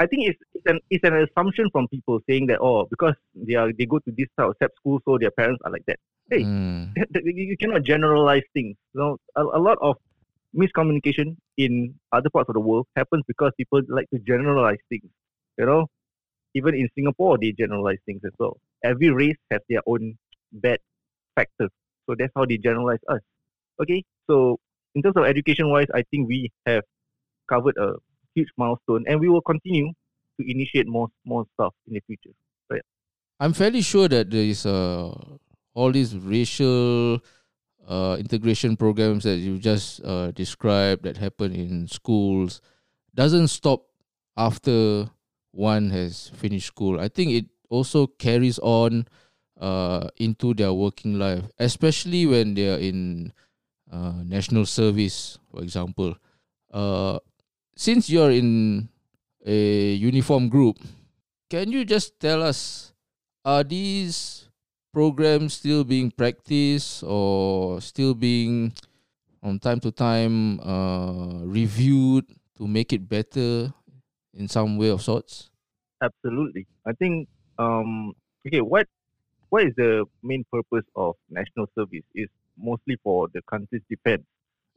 [0.02, 3.54] I think it's, it's an it's an assumption from people saying that oh because they
[3.54, 6.00] are they go to this type of SAP school so their parents are like that.
[6.28, 6.90] Hey, Mm.
[7.24, 8.74] you cannot generalize things.
[8.92, 9.94] You know, a, a lot of
[10.56, 15.06] miscommunication in other parts of the world happens because people like to generalize things.
[15.58, 15.86] You know,
[16.54, 18.58] even in Singapore, they generalize things as well.
[18.82, 20.18] Every race has their own
[20.52, 20.78] bad
[21.34, 21.70] factors,
[22.06, 23.20] so that's how they generalize us.
[23.80, 24.58] Okay, so
[24.94, 26.84] in terms of education wise, I think we have
[27.48, 27.94] covered a
[28.34, 29.92] huge milestone, and we will continue
[30.40, 32.34] to initiate more more stuff in the future.
[33.40, 35.12] I'm fairly sure that there is uh,
[35.74, 37.20] all these racial
[37.86, 42.60] uh, integration programs that you just uh, described that happen in schools
[43.14, 43.86] doesn't stop
[44.36, 45.10] after
[45.50, 47.00] one has finished school.
[47.00, 49.06] I think it also carries on
[49.60, 53.32] uh, into their working life, especially when they are in
[53.90, 56.16] uh, national service, for example.
[56.72, 57.18] Uh,
[57.76, 58.88] since you're in
[59.46, 60.78] a uniform group,
[61.50, 62.92] can you just tell us
[63.44, 64.48] are these
[64.92, 68.72] programs still being practiced or still being
[69.40, 72.24] from time to time uh, reviewed
[72.56, 73.72] to make it better
[74.34, 75.50] in some way of sorts?
[76.02, 76.66] Absolutely.
[76.86, 78.12] I think um
[78.46, 78.86] okay, what
[79.54, 84.24] what is the main purpose of national service is mostly for the country's defense.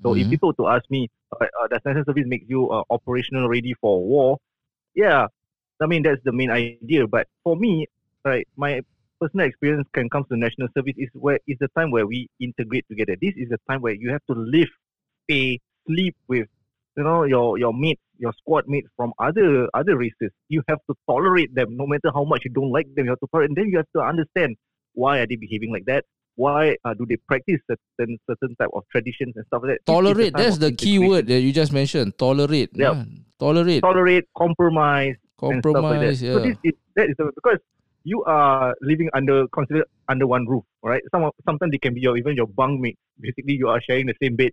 [0.04, 0.30] So if Mhm.
[0.30, 1.10] people to ask me,
[1.42, 4.38] uh, uh, does national service make you uh, operational ready for war?
[4.96, 5.28] Yeah,
[5.82, 6.90] I mean that's the main idea.
[6.90, 7.68] But for me,
[8.06, 8.66] right, my
[9.20, 12.86] personal experience can come to national service is where is the time where we integrate
[12.90, 13.16] together.
[13.22, 14.70] This is the time where you have to live,
[15.26, 16.48] stay, sleep with,
[16.98, 20.32] you know, your your mates, your squad mates from other other races.
[20.50, 23.06] You have to tolerate them, no matter how much you don't like them.
[23.06, 24.58] You have to tolerate, and then you have to understand
[24.94, 26.06] why are they behaving like that.
[26.36, 29.86] Why uh, do they practice certain certain type of traditions and stuff like that?
[29.86, 32.18] Tolerate, that's the key word that you just mentioned.
[32.18, 32.72] Tolerate.
[32.74, 33.06] Yeah.
[33.40, 33.82] Tolerate.
[33.82, 36.20] Tolerate, compromise, stuff like compromise.
[36.20, 37.60] So this is that is the, because
[38.04, 41.02] you are living under considered under one roof, right?
[41.12, 42.98] Some sometimes they can be your even your bunk mate.
[43.20, 44.52] Basically, you are sharing the same bed.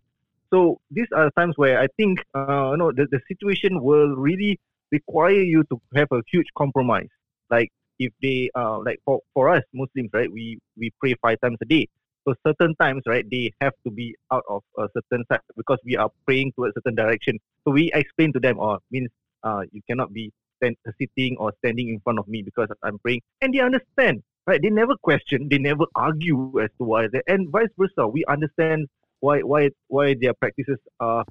[0.52, 4.59] So these are times where I think uh, you know the, the situation will really
[4.92, 7.09] require you to have a huge compromise.
[7.50, 10.30] Like if they uh like for, for us Muslims, right?
[10.30, 11.88] We we pray five times a day.
[12.26, 15.96] So certain times, right, they have to be out of a certain side because we
[15.96, 17.38] are praying towards a certain direction.
[17.64, 19.11] So we explain to them, or means
[19.42, 23.20] uh, you cannot be stand, sitting or standing in front of me because I'm praying,
[23.42, 24.61] and they understand, right?
[24.61, 28.09] They never question, they never argue as to why that, and vice versa.
[28.09, 28.88] We understand
[29.20, 31.24] why why why their practices are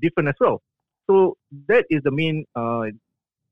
[0.00, 0.60] different as well.
[1.10, 1.36] So
[1.68, 2.84] that is the main uh,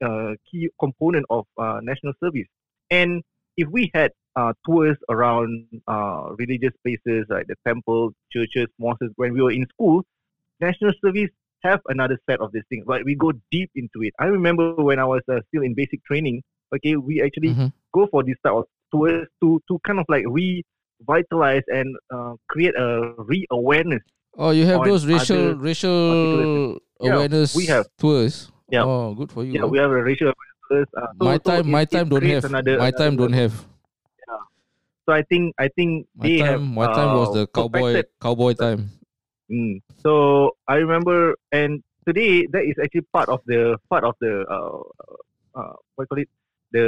[0.05, 2.46] uh, key component of uh, national service.
[2.90, 3.22] And
[3.57, 9.33] if we had uh, tours around uh, religious places like the temples, churches, mosques, when
[9.33, 10.03] we were in school,
[10.61, 11.31] national service
[11.62, 12.85] have another set of these things.
[12.87, 14.12] but we go deep into it.
[14.20, 16.29] I remember when I was uh, still in basic training.
[16.75, 17.72] Okay, we actually Mhm.
[17.94, 20.25] go for this type of tours to to kind of like
[21.01, 24.03] revitalize and uh, create a re-awareness.
[24.39, 27.87] Oh, you have those racial racial Yeah, awareness we have.
[27.99, 28.51] tours.
[28.69, 28.85] Yeah.
[28.85, 29.53] Oh, good for you.
[29.53, 30.89] Yeah, we have a racial awareness.
[30.97, 32.45] Uh, so, my so time, it- my it time don't have.
[32.45, 33.55] Another, my time don't have.
[34.29, 34.43] Yeah.
[35.07, 36.61] So I think I think My they time, have.
[36.63, 38.91] my time was uh, the cowboy perfected cowboy time.
[39.51, 39.81] Mm.
[40.03, 44.83] So I remember, and today that is actually part of the part of the uh,
[45.55, 46.29] uh, what you call it,
[46.73, 46.87] the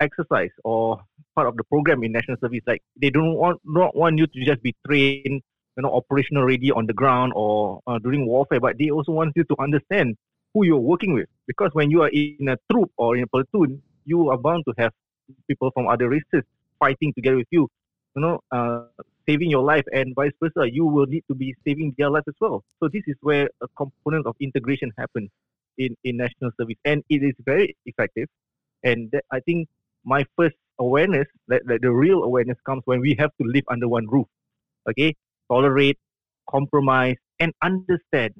[0.00, 1.00] exercise or
[1.34, 2.62] part of the program in national service.
[2.66, 5.42] Like they don't want not want you to just be trained,
[5.76, 9.32] you know, operational ready on the ground or uh, during warfare, but they also want
[9.36, 10.16] you to understand
[10.54, 11.28] who you're working with.
[11.46, 14.74] Because when you are in a troop or in a platoon, you are bound to
[14.78, 14.92] have
[15.46, 16.42] people from other races
[16.78, 17.68] fighting together with you.
[18.16, 18.86] You know, uh,
[19.28, 22.34] saving your life and vice versa, you will need to be saving their life as
[22.40, 22.64] well.
[22.82, 25.30] So this is where a component of integration happens
[25.78, 28.28] in, in national service, and it is very effective.
[28.82, 29.68] And that, I think
[30.04, 33.88] my first awareness, that, that the real awareness, comes when we have to live under
[33.88, 34.26] one roof.
[34.88, 35.14] Okay,
[35.50, 35.98] tolerate,
[36.48, 38.34] compromise, and understand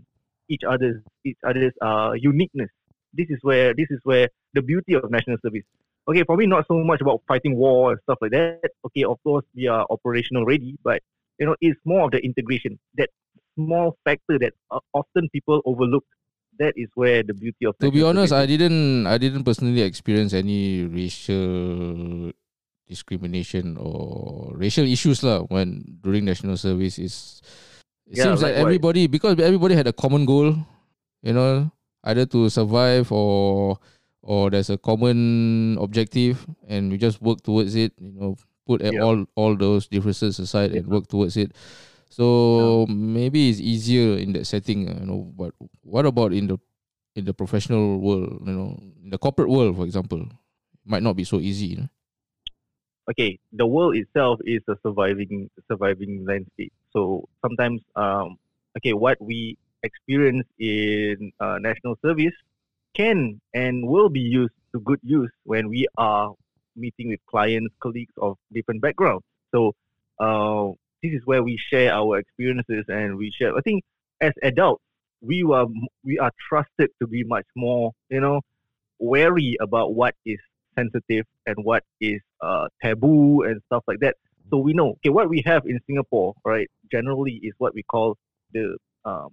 [0.48, 2.70] each other's each other's uh, uniqueness.
[3.12, 5.64] This is where this is where the beauty of national service.
[6.08, 8.70] okay, for me, not so much about fighting war and stuff like that.
[8.86, 11.00] Okay, of course, we are operational ready, but
[11.38, 12.78] you know, it's more of the integration.
[12.96, 13.10] That
[13.54, 16.04] small factor that uh, often people overlook.
[16.60, 17.72] That is where the beauty of.
[17.80, 22.30] To be honest, I didn't I didn't personally experience any racial
[22.84, 27.40] discrimination or racial issues lah when during national service is
[28.04, 30.52] it Yeah, seems like everybody because everybody had a common goal,
[31.24, 31.70] you know,
[32.04, 33.78] either to survive or
[34.20, 38.36] or there's a common objective and we just work towards it, you know,
[38.68, 39.00] put Yeah.
[39.00, 41.56] all all those differences aside and work towards it.
[42.10, 45.30] So maybe it's easier in that setting, you know.
[45.30, 46.58] But what about in the
[47.14, 50.26] in the professional world, you know, in the corporate world, for example,
[50.84, 51.66] might not be so easy.
[51.66, 51.90] You know?
[53.10, 56.72] okay, the world itself is a surviving surviving landscape.
[56.92, 58.38] So sometimes, um,
[58.78, 62.34] okay, what we experience in uh, national service
[62.94, 66.34] can and will be used to good use when we are
[66.76, 69.24] meeting with clients, colleagues of different backgrounds.
[69.52, 69.74] So
[70.18, 70.70] uh,
[71.02, 73.56] this is where we share our experiences and we share.
[73.56, 73.82] I think
[74.20, 74.82] as adults,
[75.22, 75.66] we are
[76.04, 78.40] we are trusted to be much more, you know,
[78.98, 80.38] wary about what is
[80.76, 84.16] sensitive and what is uh, taboo and stuff like that.
[84.50, 88.16] So we know, okay, what we have in Singapore, right, generally is what we call
[88.52, 89.28] the um,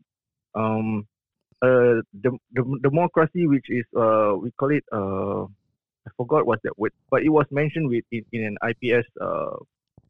[0.56, 1.08] um,
[1.62, 5.43] uh, the, the democracy, which is uh, we call it uh,
[6.08, 9.58] I forgot what's that word, but it was mentioned with in, in an IPS uh,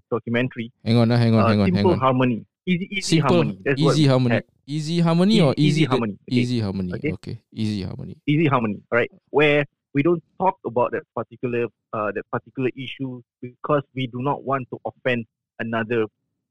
[0.09, 0.71] documentary.
[0.85, 1.99] Hang on, ah, hang on, uh, hang on, hang on.
[1.99, 3.59] harmony, easy, easy Simple, harmony.
[3.65, 4.43] That's easy harmony, had.
[4.65, 6.35] easy harmony, or Easy- easy, harmony, okay.
[6.35, 6.91] easy harmony.
[6.95, 7.11] Okay.
[7.13, 8.17] Okay, easy harmony.
[8.27, 9.11] easy harmony, right?
[9.29, 14.43] Where we don't talk about that particular uh, that particular issue because we do not
[14.43, 15.25] want to offend
[15.59, 16.05] another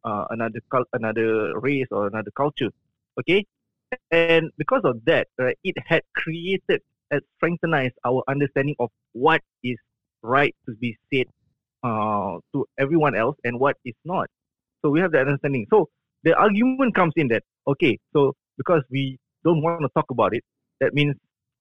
[0.05, 2.71] uh, another cul- another race or another culture.
[3.21, 3.45] Okay,
[4.11, 9.77] and because of that, right, it had created and strengthened our understanding of what is
[10.23, 11.27] right to be said
[11.87, 14.29] uh, to everyone else and what is not.
[14.83, 15.67] So we have that understanding.
[15.71, 15.89] So
[16.25, 20.43] the argument comes in that okay, so because we don't want to talk about it,
[20.81, 21.15] that means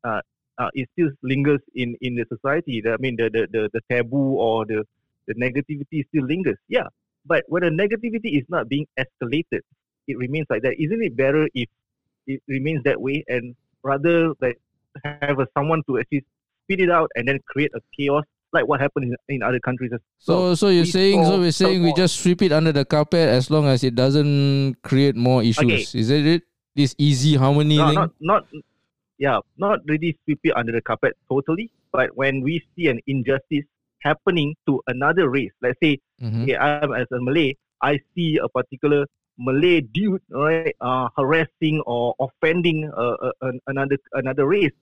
[0.03, 0.21] uh,
[0.57, 2.81] uh, it still lingers in, in the society.
[2.87, 4.83] I mean, the, the, the, the taboo or the,
[5.27, 6.57] the negativity still lingers.
[6.67, 6.87] Yeah,
[7.25, 9.61] but when the negativity is not being escalated,
[10.07, 10.75] it remains like that.
[10.79, 11.69] Isn't it better if
[12.27, 14.59] it remains that way and rather like
[15.03, 16.25] have a, someone to actually
[16.63, 18.23] speed it out and then create a chaos
[18.55, 19.91] like what happened in, in other countries?
[19.93, 20.55] as well?
[20.55, 23.27] So, so you're we saying, so we're saying we just sweep it under the carpet
[23.29, 25.93] as long as it doesn't create more issues.
[25.93, 26.43] Is that it?
[26.75, 27.95] This easy harmony no, thing.
[27.95, 28.43] not not
[29.17, 31.71] yeah, not really sweep it under the carpet totally.
[31.91, 33.63] But when we see an injustice
[34.03, 36.43] happening to another race, let's say, Mhm.
[36.43, 39.05] okay, I'm as a Malay, I see a particular
[39.39, 44.75] Malay dude, right, uh, harassing or offending uh, uh, another another race.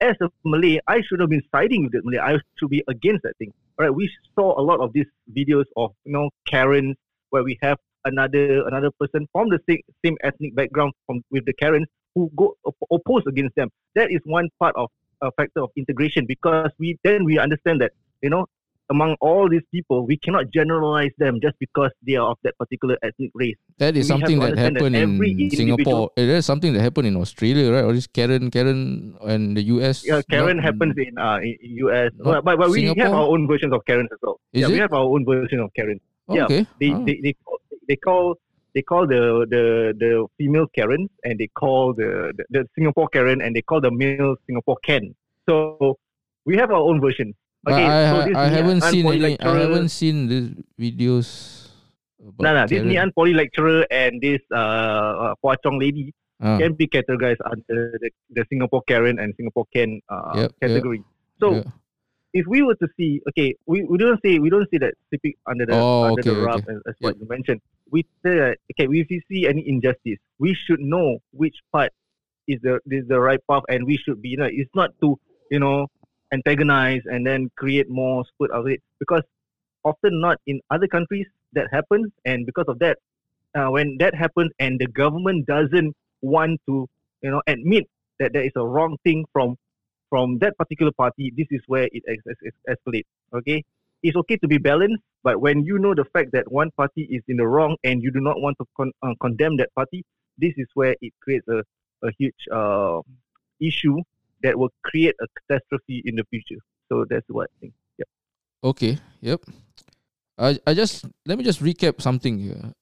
[0.00, 2.18] As a Malay, I should have been siding with the Malay.
[2.18, 3.52] I should be against that thing.
[3.78, 6.96] All right, we saw a lot of these videos of you know Karens
[7.30, 11.52] where we have another another person from the same, same ethnic background from with the
[11.52, 13.68] Karens who go op- oppose against them.
[13.94, 14.88] That is one part of
[15.22, 18.46] a factor of integration because we then we understand that you know
[18.90, 22.96] among all these people we cannot generalize them just because they are of that particular
[23.02, 23.56] ethnic race.
[23.78, 26.10] That is we something that understand that happened in Singapore.
[26.16, 27.84] It is something that happened in Australia, right?
[27.84, 30.04] Or is Karen, Karen, and the US.
[30.06, 33.46] Yeah, Karen not- happens in uh in, US, but, but, but we have our own
[33.46, 34.40] versions of Karens as well.
[34.52, 36.00] Is yeah, we have our own version of Karen.
[36.28, 36.58] Okay.
[36.58, 37.04] yeah, They, Ah.
[37.06, 38.34] they, they, call, they call
[38.74, 39.64] they call the, the
[39.98, 43.90] the female Karen and they call the, the the Singapore Karen and they call the
[43.90, 45.14] male Singapore Ken.
[45.48, 45.98] So
[46.44, 47.34] we have our own version.
[47.68, 49.40] Okay, I, so this I haven't seen any.
[49.40, 50.48] I haven't seen these
[50.80, 51.28] videos.
[52.20, 56.56] About No, no, this Ann Poly lecturer and this uh, uh Hwa Chong lady Ah,
[56.56, 60.60] can be categorized under the, the Singapore Karen and Singapore Ken uh, Yep, yep.
[60.60, 61.04] category.
[61.38, 61.62] So yeah.
[62.32, 65.34] if we were to see, okay, we, we don't say we don't see that slipping
[65.46, 66.72] under the Oh, under okay, the rug okay.
[66.72, 67.60] as, as what you mentioned.
[67.90, 71.92] We say that okay, if we see any injustice, we should know which part
[72.48, 74.30] is the is the right path, and we should be.
[74.30, 75.20] You know, it's not to
[75.50, 75.88] you know
[76.32, 79.22] antagonize and then create more split out of it because
[79.84, 82.98] often not in other countries that happens, and because of that,
[83.54, 86.86] uh, when that happens and the government doesn't want to
[87.22, 87.84] you know admit
[88.18, 89.56] that there is a wrong thing from
[90.08, 92.02] from that particular party, this is where it
[92.68, 93.06] escalates.
[93.32, 93.64] Okay,
[94.02, 97.22] it's okay to be balanced, but when you know the fact that one party is
[97.28, 100.04] in the wrong and you do not want to con- uh, condemn that party,
[100.38, 101.62] this is where it creates a,
[102.02, 103.00] a huge uh,
[103.60, 103.98] issue
[104.42, 106.60] that will create a catastrophe in the future.
[106.88, 107.74] So that's what I think.
[107.98, 108.10] Yeah.
[108.64, 108.98] Okay.
[109.20, 109.44] Yep.
[110.38, 112.72] I I just let me just recap something here.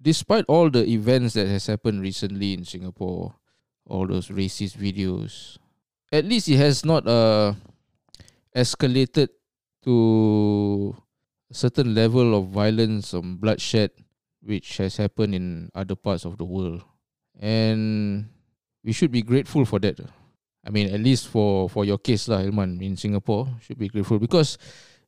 [0.00, 3.34] Despite all the events that has happened recently in Singapore,
[3.86, 5.58] all those racist videos,
[6.12, 7.54] at least it has not uh
[8.54, 9.28] escalated
[9.84, 10.94] to
[11.50, 13.90] a certain level of violence and bloodshed
[14.42, 16.82] which has happened in other parts of the world.
[17.38, 18.30] And
[18.88, 20.00] we should be grateful for that.
[20.64, 24.16] I mean, at least for, for your case, lah, Hilman, in Singapore, should be grateful
[24.16, 24.56] because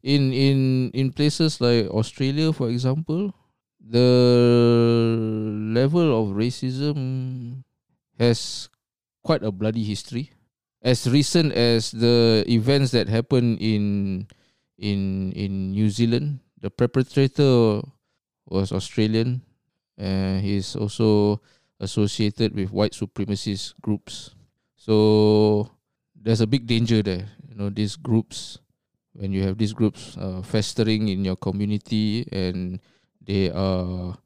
[0.04, 3.32] in in in places like Australia, for example,
[3.80, 4.12] the
[5.72, 7.64] level of racism
[8.20, 8.68] has
[9.24, 10.28] quite a bloody history.
[10.84, 14.28] As recent as the events that happened in
[14.76, 17.80] in in New Zealand, the perpetrator
[18.44, 19.40] was Australian.
[19.96, 21.40] Uh, he's also
[21.80, 24.34] associated with white supremacist groups.
[24.76, 25.70] So
[26.14, 27.26] there's a big danger there.
[27.48, 28.58] You know, these groups,
[29.12, 32.80] when you have these groups uh, festering in your community and
[33.20, 34.16] they are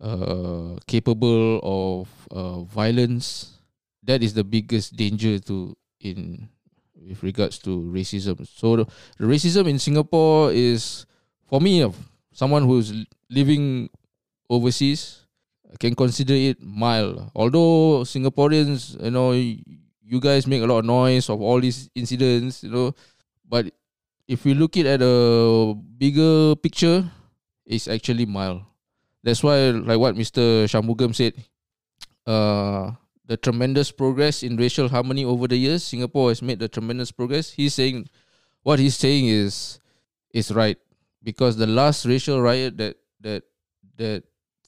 [0.00, 3.58] uh, capable of uh, violence,
[4.02, 6.48] that is the biggest danger to in
[6.94, 8.46] with regards to racism.
[8.46, 8.86] So the,
[9.18, 11.06] the racism in Singapore is,
[11.46, 11.86] for me,
[12.32, 12.92] someone who's
[13.30, 13.90] living
[14.50, 15.25] overseas,
[15.78, 17.30] can consider it mild.
[17.34, 22.62] Although Singaporeans, you know, you guys make a lot of noise of all these incidents,
[22.62, 22.94] you know,
[23.48, 23.72] but
[24.28, 27.04] if we look it at a bigger picture,
[27.64, 28.62] it's actually mild.
[29.22, 30.66] That's why, like what Mr.
[30.70, 31.34] Shamugam said,
[32.26, 32.92] uh,
[33.26, 37.50] the tremendous progress in racial harmony over the years, Singapore has made the tremendous progress.
[37.50, 38.08] He's saying,
[38.62, 39.80] what he's saying is,
[40.32, 40.78] is right
[41.26, 43.42] because the last racial riot that that
[43.96, 44.22] that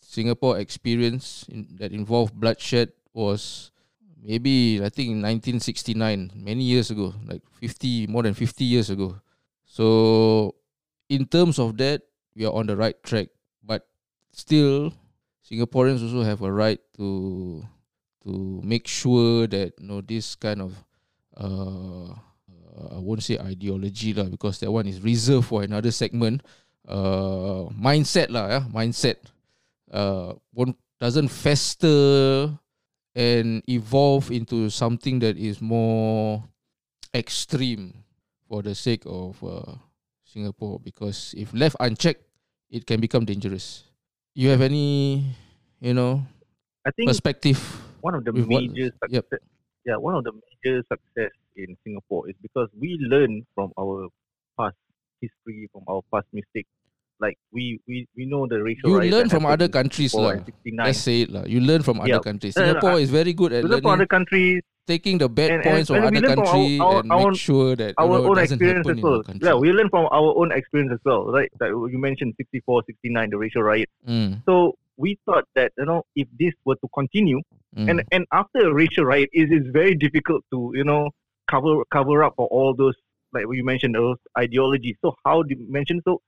[0.08, 3.70] Singapore experienced in, that involved bloodshed was
[4.16, 9.20] maybe I think in 1969, many years ago, like 50 more than 50 years ago.
[9.66, 10.54] So
[11.10, 13.28] in terms of that, we are on the right track.
[13.62, 13.86] But
[14.32, 14.96] still,
[15.44, 17.68] Singaporeans also have a right to
[18.24, 20.72] to make sure that you know this kind of
[21.36, 22.16] uh,
[22.96, 26.40] I won't say ideology lah because that one is reserved for another segment.
[26.88, 29.20] Uh, mindset lah, yeah, mindset.
[29.90, 32.58] Uh, won't doesn't fester
[33.14, 36.44] and evolve into something that is more
[37.14, 38.04] extreme
[38.48, 39.76] for the sake of uh,
[40.24, 40.80] Singapore.
[40.80, 42.24] Because if left unchecked,
[42.70, 43.84] it can become dangerous.
[44.34, 45.24] You have any,
[45.80, 46.24] you know,
[46.86, 47.58] I think perspective?
[48.00, 49.26] one of the with what- major yep.
[49.30, 49.40] success,
[49.84, 54.08] yeah, one of the major success in Singapore is because we learn from our
[54.58, 54.76] past
[55.20, 56.70] history, from our past mistakes.
[57.20, 60.86] Like we we, we know the racial You learn from other countries 64 lah.
[60.86, 61.44] Let's say it lah.
[61.44, 62.18] You learn from other Yeah.
[62.22, 62.54] countries.
[62.56, 65.50] No, no, Singapore is very good at We learn from other countries, taking the bad
[65.50, 68.04] and- points of and other from our- country our- and our make sure that you
[68.04, 69.22] our know, own doesn't experience happen as well.
[69.42, 71.50] Yeah, we learn from our own experience as well, right?
[71.60, 73.90] Like you mentioned 64, 69, the racial riot.
[74.06, 77.42] Mm, So we thought that you know if this were to continue,
[77.76, 77.90] mm.
[77.90, 81.10] and and after a racial riot, it is very difficult to you know
[81.50, 82.94] cover cover up for all those
[83.34, 84.94] like you mentioned those ideologies.
[85.02, 86.22] So how do you mention so?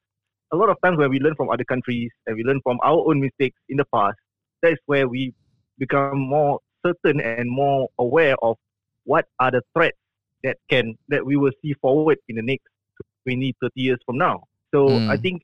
[0.52, 2.98] A lot of times when we learn from other countries and we learn from our
[3.08, 4.16] own mistakes in the past,
[4.62, 5.32] that's where we
[5.78, 8.56] become more certain and more aware of
[9.04, 9.96] what are the threats
[10.42, 12.66] that can that we will see forward in the next
[13.26, 14.42] 20, 30 years from now.
[14.74, 15.10] So Mm.
[15.10, 15.42] I think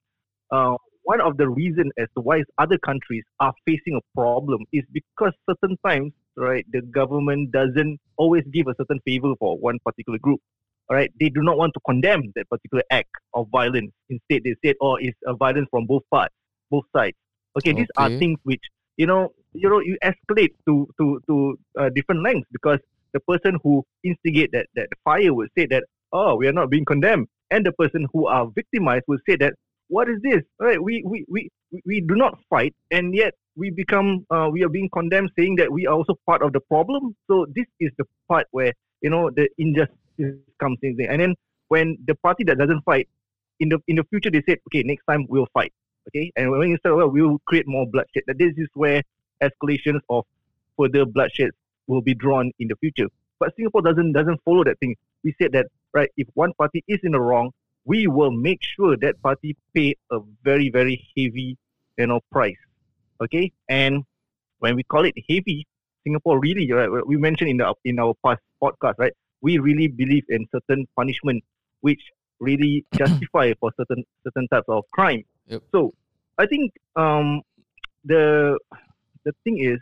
[0.50, 4.82] uh, one of the reasons as to why other countries are facing a problem is
[4.92, 10.18] because certain times, right, the government doesn't always give a certain favor for one particular
[10.18, 10.40] group.
[10.88, 13.90] All right, they do not want to condemn that particular act of violence.
[14.08, 16.34] Instead, they said, "Oh, it's a violence from both parts,
[16.70, 17.16] both sides."
[17.58, 18.62] Okay, these are things which
[18.96, 22.78] you know, you know, you escalate to to to uh, different lengths because
[23.12, 26.84] the person who instigate that that fire will say that, "Oh, we are not being
[26.84, 29.54] condemned," and the person who are victimized will say that,
[29.88, 30.42] "What is this?
[30.60, 34.48] All right, we we we we- we do not fight, and yet we become uh,
[34.52, 37.66] we are being condemned, saying that we are also part of the problem." So this
[37.80, 38.72] is the part where
[39.02, 39.96] you know the injustice
[40.60, 40.96] comes in.
[41.08, 41.34] And then
[41.68, 43.08] when the party that doesn't fight
[43.60, 45.72] in the in the future they said, okay, next time we'll fight.
[46.08, 48.22] Okay, and when you say, well, we will create more bloodshed.
[48.28, 49.02] That this is where
[49.42, 50.24] escalations of
[50.78, 51.50] further bloodshed
[51.88, 53.08] will be drawn in the future.
[53.40, 54.94] But Singapore doesn't doesn't follow that thing.
[55.24, 57.50] We said that right, if one party is in the wrong,
[57.84, 61.56] we will make sure that party pay a very very heavy,
[61.98, 62.56] you know, price.
[63.20, 64.04] Okay, and
[64.60, 65.66] when we call it heavy,
[66.04, 69.12] Singapore really right, we mentioned in the in our past podcast, right?
[69.46, 71.42] We really believe in certain punishment
[71.80, 72.02] which
[72.40, 75.22] really justify for certain certain types of crime.
[75.48, 75.62] Yep.
[75.72, 75.92] So
[76.38, 77.42] I think um,
[78.04, 78.58] the
[79.24, 79.78] the thing is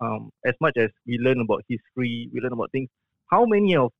[0.00, 2.88] um, as much as we learn about history, we learn about things.
[3.26, 3.92] How many of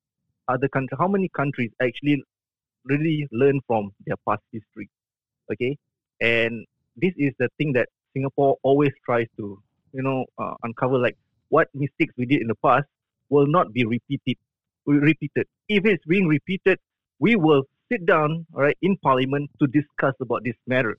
[0.49, 2.23] other countries, how many countries actually
[2.85, 4.89] really learn from their past history?
[5.53, 5.77] Okay,
[6.21, 6.64] and
[6.97, 9.61] this is the thing that Singapore always tries to,
[9.93, 10.99] you know, uh, uncover.
[10.99, 11.16] Like
[11.49, 12.87] what mistakes we did in the past
[13.29, 14.37] will not be repeated.
[14.89, 15.47] Repeated.
[15.68, 16.78] If it's being repeated,
[17.18, 20.97] we will sit down, all right, in Parliament to discuss about this matter,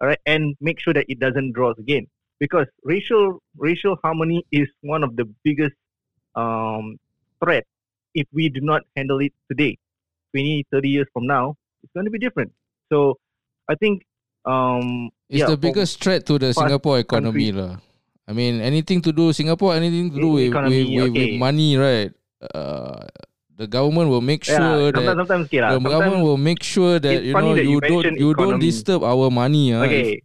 [0.00, 2.06] all right, and make sure that it doesn't draw us again.
[2.40, 5.74] Because racial racial harmony is one of the biggest
[6.36, 6.96] um,
[7.44, 7.66] threat
[8.14, 9.76] if we do not handle it today.
[10.32, 12.52] 20, 30 years from now, it's going to be different.
[12.88, 13.18] So
[13.68, 14.04] I think
[14.44, 17.76] um, It's yeah, the biggest threat to the Singapore economy lah.
[18.28, 21.76] I mean, anything to do Singapore, anything to do with, Economy, with, with, with money,
[21.76, 22.12] right?
[22.40, 23.06] Uh,
[23.56, 25.74] the government will make sure sometimes, that sometimes, okay, lah.
[25.74, 29.02] the government will make sure that you know that you you don't you don't disturb
[29.02, 29.74] our money.
[29.74, 30.22] okay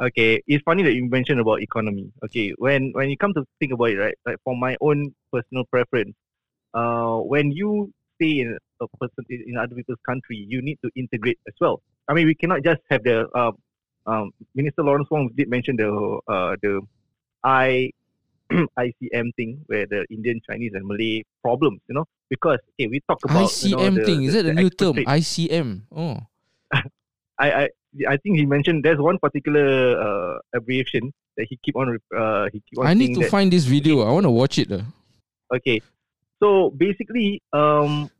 [0.00, 3.72] okay it's funny that you mentioned about economy okay when when you come to think
[3.72, 6.14] about it right like for my own personal preference
[6.74, 11.38] uh when you stay in a person in other people's country you need to integrate
[11.48, 13.58] as well i mean we cannot just have the um,
[14.06, 15.90] um minister lawrence wong did mention the
[16.28, 16.80] uh the
[17.42, 17.90] i
[18.78, 23.18] ICM thing where the Indian, Chinese, and Malay problems, you know, because okay, we talk
[23.24, 24.96] about you know, ICM the- thing is that a new term?
[24.98, 25.82] expatriate- ICM.
[25.94, 26.20] Oh,
[27.38, 27.68] I, I
[28.08, 29.66] I think he mentioned there's one particular
[30.00, 33.52] uh, abbreviation that he keep on uh, he keep on I need to that, find
[33.52, 34.02] this video.
[34.02, 34.68] I want to watch it.
[34.72, 34.84] ah.
[35.54, 35.80] okay
[36.42, 38.10] so basically um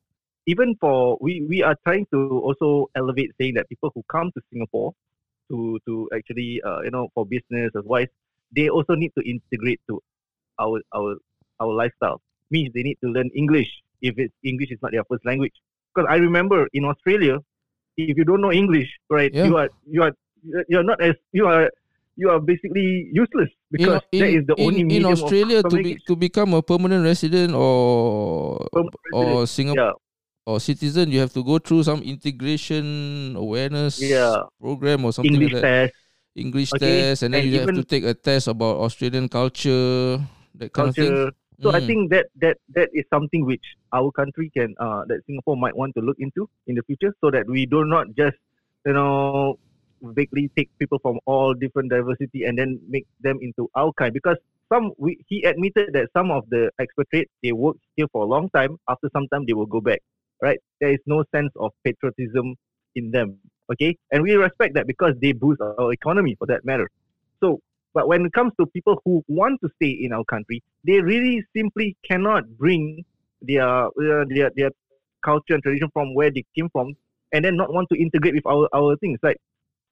[0.47, 4.41] even for we we are trying to also elevate saying that people who come to
[4.51, 4.93] Singapore
[5.51, 8.09] to to actually uh, you know for business otherwise
[8.57, 10.01] they also need to integrate to
[10.59, 11.17] our our
[11.61, 12.21] our lifestyle.
[12.51, 13.69] Means they need to learn English
[14.01, 15.53] if it's English is not their first language.
[15.95, 17.39] Because I remember in Australia
[17.99, 19.47] if you don't know English right Yeah.
[19.47, 20.13] you are you are
[20.69, 21.69] you're not as you are
[22.15, 25.99] you are basically useless because in, that is the in, only in Australia to be
[26.07, 30.47] to become a permanent resident or Permanent or Singapore yeah.
[30.47, 34.47] or citizen, you have to go through some integration awareness Yeah.
[34.63, 35.91] program or something English like that.
[35.91, 35.95] test.
[36.39, 40.23] English Okay, test, and then and you have to take a test about Australian culture,
[40.59, 41.17] that kind of thing.
[41.17, 41.31] culture
[41.63, 41.87] So I Mm.
[41.87, 45.95] think that that that is something which our country can uh, that Singapore might want
[45.97, 48.37] to look into in the future, so that we do not just
[48.87, 49.57] you know
[50.03, 54.13] vaguely take people from all different diversity and then make them into our kind.
[54.15, 54.37] Because
[54.73, 58.49] some we, he admitted that some of the expatriates they work here for a long
[58.51, 58.77] time.
[58.89, 60.01] After some time they will go back.
[60.43, 60.59] Right?
[60.81, 62.55] There is no sense of patriotism
[62.95, 63.39] in them.
[63.73, 66.89] Okay, and we respect that because they boost our economy for that matter.
[67.43, 67.59] So
[67.95, 71.45] but when it comes to people who want to stay in our country, they really
[71.57, 73.05] simply cannot bring
[73.43, 74.70] their uh, their their
[75.24, 76.95] culture and tradition from where they came from,
[77.32, 79.18] and then not want to integrate with our our things.
[79.22, 79.36] Like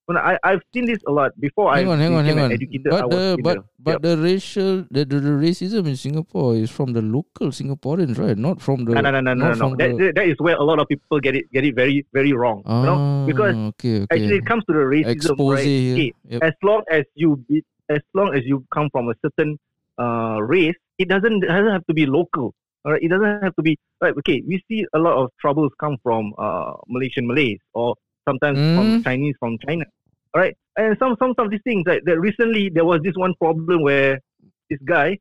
[0.06, 1.74] when I I've seen this a lot before.
[1.74, 2.44] Hang I on, hang on, hang on.
[2.46, 2.90] an educator.
[2.90, 4.02] But the but the- but Yep.
[4.02, 8.36] the racial the, the, the racism in Singapore is from the local Singaporeans, right?
[8.36, 9.76] Not from the no, no, no, no, no, no.
[9.76, 12.32] That, the- that is where a lot of people get it get it very very
[12.32, 12.62] wrong.
[12.66, 14.06] Ah, you know, because okay, okay.
[14.14, 16.14] actually it comes to the racism, expose right?
[16.24, 16.42] Yep.
[16.42, 19.58] as long as you be, as long as you come from a certain
[19.98, 22.54] uh, race, it doesn't it doesn't have to be local.
[22.84, 24.14] All right, it doesn't have to be right.
[24.18, 27.94] Okay, we see a lot of troubles come from uh, Malaysian Malays or
[28.28, 28.74] sometimes Mm.
[28.74, 29.84] from Chinese from China.
[30.34, 32.18] All right, and some some of these things like that.
[32.20, 34.20] Recently, there was this one problem where
[34.70, 35.18] this guy,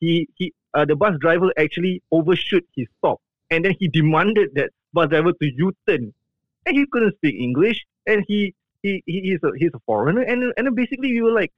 [0.00, 4.70] he he uh, the bus driver actually overshoot his stop, and then he demanded that
[4.92, 6.12] bus driver to U-turn,
[6.66, 10.52] and he couldn't speak English, and he he, he he's a he's a foreigner, and
[10.56, 11.52] and then basically we were like,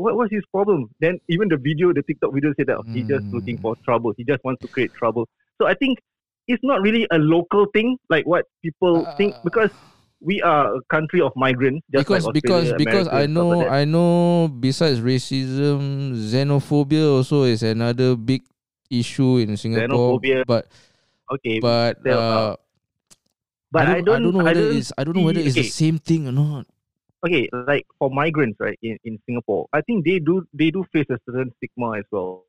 [0.00, 0.88] what was his problem?
[1.00, 3.34] Then even the video, the TikTok video said that oh, he's just Mm.
[3.34, 4.12] looking for trouble.
[4.16, 5.28] He just wants to create trouble.
[5.60, 5.98] So I think
[6.48, 9.70] it's not really a local thing like what people think Uh, because
[10.20, 11.84] we are a country of migrants.
[11.90, 13.70] Because like because because I know like.
[13.70, 18.42] I know besides racism, xenophobia also is another big
[18.90, 20.18] issue in Singapore.
[20.20, 20.66] Xenophobia, But
[21.32, 22.56] okay, but uh,
[23.70, 25.60] but I don't, I don't know whether don't it's I don't know whether it's the
[25.60, 25.68] okay.
[25.70, 26.66] same thing or not.
[27.24, 31.06] Okay, like for migrants, right, in, in Singapore, I think they do they do face
[31.10, 32.44] a certain stigma as well.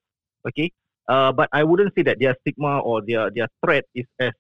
[0.47, 0.71] Okay,
[1.07, 4.31] uh, but I wouldn't say that their stigma or their their threat is as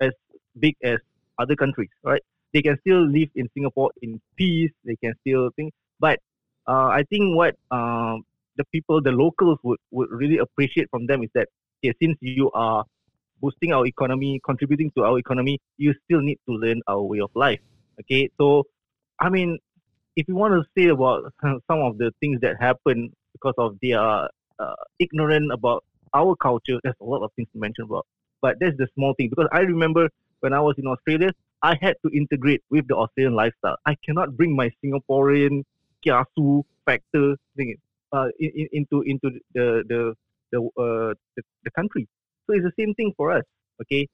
[0.00, 0.12] as
[0.58, 0.98] big as
[1.38, 2.22] other countries, right?
[2.52, 4.72] They can still live in Singapore in peace.
[4.84, 6.18] They can still think, but
[6.66, 8.24] uh, I think what um,
[8.56, 11.48] the people, the locals, would would really appreciate from them is that
[11.82, 12.84] okay, since you are
[13.40, 17.30] boosting our economy, contributing to our economy, you still need to learn our way of
[17.34, 17.60] life.
[18.00, 18.64] Okay, so
[19.20, 19.58] I mean,
[20.16, 24.00] if you want to say about some of the things that happen because of their
[24.00, 25.84] uh, ignorant about
[26.14, 28.06] our culture, there's a lot of things to mention about.
[28.42, 30.08] But that's the small thing because I remember
[30.40, 31.32] when I was in Australia,
[31.62, 33.76] I had to integrate with the Australian lifestyle.
[33.86, 35.62] I cannot bring my Singaporean
[36.04, 37.76] kiasu factor thing
[38.12, 40.14] uh, in, in, into into the the
[40.52, 42.08] the, uh, the the country.
[42.46, 43.44] So it's the same thing for us.
[43.82, 44.08] Okay,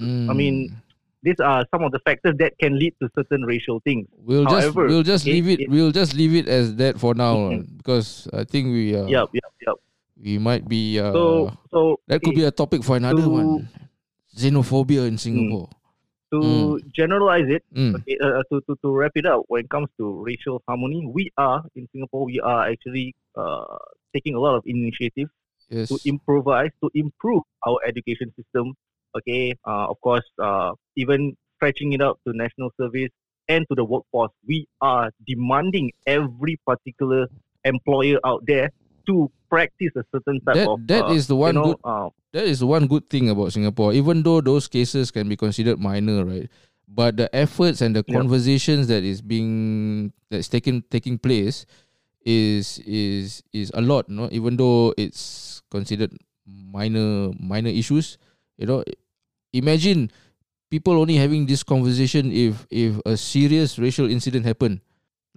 [0.00, 0.83] I mean, Mm.
[1.24, 4.04] These are some of the factors that can lead to certain racial things.
[4.28, 7.14] we'll just we'll just okay, leave it it- we'll just leave it as that for
[7.16, 9.76] now uh, because I think we uh, Yep, yep, yep.
[10.20, 11.24] we might be uh, So
[11.72, 13.68] so that could be a topic for another to- one.
[14.36, 15.68] Xenophobia in Singapore.
[16.34, 16.90] to Mm.
[16.90, 17.94] generalize it, Mm.
[17.94, 21.30] okay, uh, to, to to wrap it up, when it comes to racial harmony, we
[21.38, 22.26] are in Singapore.
[22.26, 23.78] We are actually uh,
[24.12, 25.30] taking a lot of initiative
[25.70, 25.88] Yes.
[25.94, 28.74] to improvise, to improve our education system.
[29.16, 33.10] Okay, uh, of course, uh, even stretching it out to national service
[33.48, 34.32] and to the workforce.
[34.46, 37.28] We are demanding every particular
[37.64, 38.70] employer out there
[39.06, 40.80] to practice a certain type That of.
[40.88, 43.30] that uh, is the one you know, good uh, that is the one good thing
[43.30, 43.92] about Singapore.
[43.92, 46.50] Even though those cases can be considered minor, right?
[46.88, 48.22] But the efforts and the Yeah.
[48.22, 51.66] conversations that is being that's taking taking place
[52.24, 54.28] is is is a lot, no?
[54.32, 56.12] Even though it's considered
[56.46, 58.18] minor minor issues,
[58.58, 58.84] you know.
[59.54, 60.10] Imagine
[60.70, 64.82] people only having this conversation if if a serious racial incident happened,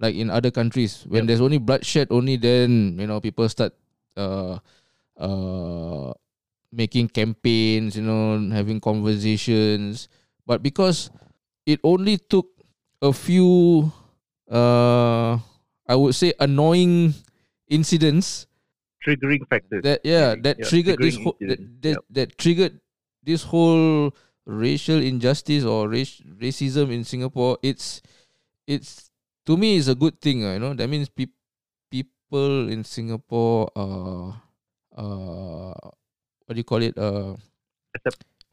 [0.02, 1.06] like in other countries.
[1.06, 1.28] When Yep.
[1.30, 3.78] there's only bloodshed, only then you know people start
[4.18, 4.58] uh
[5.18, 6.14] uh
[6.72, 10.10] making campaigns, you know, having conversations.
[10.46, 11.12] But because
[11.66, 12.48] it only took
[13.02, 13.92] a few
[14.50, 15.38] uh
[15.88, 17.14] I would say annoying
[17.70, 18.48] incidents
[19.06, 19.84] triggering factors.
[19.84, 22.04] that yeah that Yeah, triggered this whole that, that, Yep.
[22.12, 22.80] that triggered
[23.28, 24.16] this whole
[24.48, 28.02] racial injustice or race, racism in Singapore it's
[28.66, 29.12] it's
[29.46, 31.36] to me is a good thing uh, you know that means peop
[31.92, 34.42] people in Singapore are
[34.96, 35.76] uh
[36.48, 37.36] what do you call it uh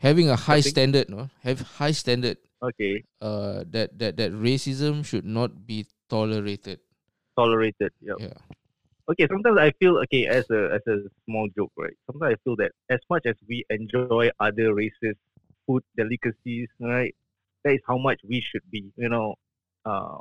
[0.03, 5.25] having a high standard no have high standard okay, uh that that that racism should
[5.25, 6.83] not be tolerated
[7.39, 7.95] tolerated.
[8.03, 8.17] Yep.
[8.19, 8.39] yeah
[9.11, 11.93] okay sometimes i feel okay as a as a small joke right?
[12.07, 15.15] Sometimes i feel that as much as we enjoy other races
[15.67, 17.15] food delicacies right
[17.65, 19.35] that is how much we should be you know
[19.85, 20.19] uh,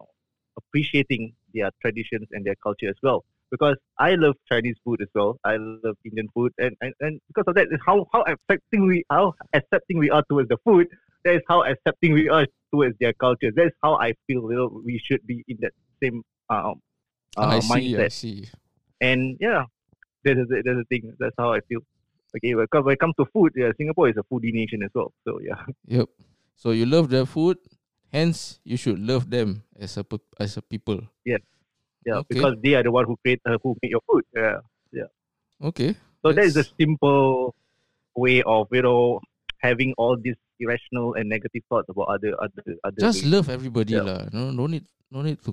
[0.57, 3.23] appreciating their traditions and their culture as well.
[3.51, 5.37] Because i love chinese food as well.
[5.43, 6.51] I love indian food.
[6.57, 10.23] And and, and because of that is how how accepting we how accepting we are
[10.29, 10.87] towards the food.
[11.23, 13.51] That is how accepting we are towards their culture.
[13.55, 16.81] That is how i feel you know we should be in that same um
[17.37, 18.05] uh, I see mindset.
[18.05, 18.49] I see
[19.03, 19.67] and yeah,
[20.23, 21.03] that's the, that's the thing.
[21.19, 21.81] That's how I feel.
[22.35, 24.81] Okay, when it comes- when it comes to food, yeah, Singapore is a foodie nation
[24.87, 25.11] as well.
[25.27, 25.59] So yeah,
[25.99, 26.07] Yep.
[26.55, 27.57] So you love their food,
[28.11, 30.05] hence you should love them as a
[30.39, 31.01] as a people.
[31.25, 31.37] yeah,
[32.07, 32.25] Okay.
[32.35, 34.23] because they are the one who create uh, who make your food.
[34.35, 34.59] Yeah.
[34.91, 35.09] Yeah.
[35.69, 35.95] Okay.
[36.23, 37.53] So that is a simple
[38.15, 39.19] way of you know
[39.61, 42.99] having all these irrational and negative thoughts about other other other.
[42.99, 43.31] Just races.
[43.31, 44.07] love everybody Yeah.
[44.09, 44.21] lah.
[44.33, 45.51] No, no need, no need to,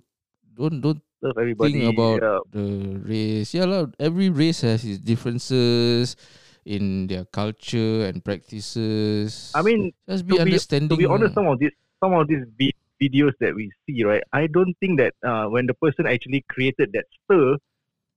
[0.54, 1.72] don't don't love everybody.
[1.72, 2.40] think about yeah.
[2.52, 2.66] the
[3.04, 3.54] race.
[3.54, 3.86] Yeah lah.
[4.00, 6.16] Every race has its differences
[6.64, 9.52] in their culture and practices.
[9.54, 10.88] I mean, just be to be- understanding.
[10.88, 11.42] to be honest, lah.
[11.42, 14.22] some of these some of these vi- videos that we see, right?
[14.32, 17.56] I don't think that uh, when the person actually created that stir,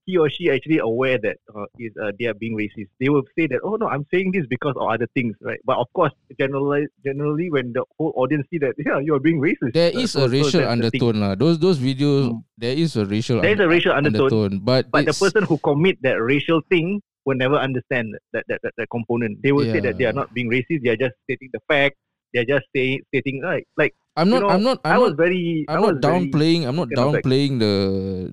[0.06, 2.90] he or she actually aware that uh, is uh, they are being racist.
[3.00, 5.60] They will say that, oh no, I'm saying this because of other things, right?
[5.64, 9.40] But of course, generally, generally, when the whole audience see that, yeah, you are being
[9.40, 9.74] racist.
[9.74, 10.68] there Uh, is so- a so racial the thing.
[10.76, 11.36] undertone lah.
[11.36, 12.44] Those those videos, Mm.
[12.58, 13.40] there is a racial.
[13.42, 17.40] There is a racial undertone, but but the person who commit that racial thing will
[17.40, 19.40] never understand that that, that, that component.
[19.42, 20.84] They will say that they are not being racist.
[20.84, 21.96] They are just stating the fact.
[22.36, 24.42] They are just saying stating like like I'm you not.
[24.44, 24.78] know, I'm not.
[24.84, 25.24] I I'm was not.
[25.24, 25.64] very.
[25.70, 26.62] I I'm was not very- downplaying.
[26.68, 27.24] I'm not taken aback.
[27.24, 27.74] downplaying the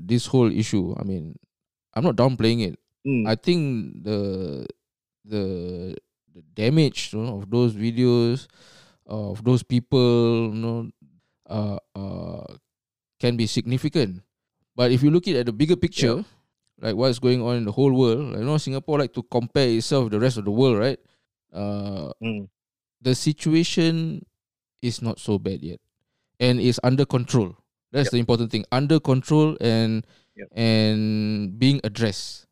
[0.02, 0.96] this whole issue.
[0.98, 1.36] I mean,
[1.94, 2.78] I'm not downplaying it.
[3.06, 3.26] Mm.
[3.28, 4.66] I think the
[5.24, 5.96] the
[6.32, 8.46] the damage you know, of those videos
[9.06, 10.90] of those people, you know,
[11.48, 12.44] uh, uh,
[13.18, 14.22] can be significant.
[14.76, 16.24] But if you look it at the bigger picture,
[16.80, 20.04] like what's going on in the whole world, you know, Singapore like to compare itself
[20.04, 20.98] with the rest of the world, right?
[21.52, 22.48] Uh, Mm.
[23.02, 24.24] the situation
[24.82, 25.80] is not so bad yet,
[26.38, 27.56] and is under control.
[27.92, 28.64] That's the important thing.
[28.70, 30.06] Under control and
[30.40, 30.48] Yep.
[30.56, 31.00] and
[31.58, 32.46] being addressed.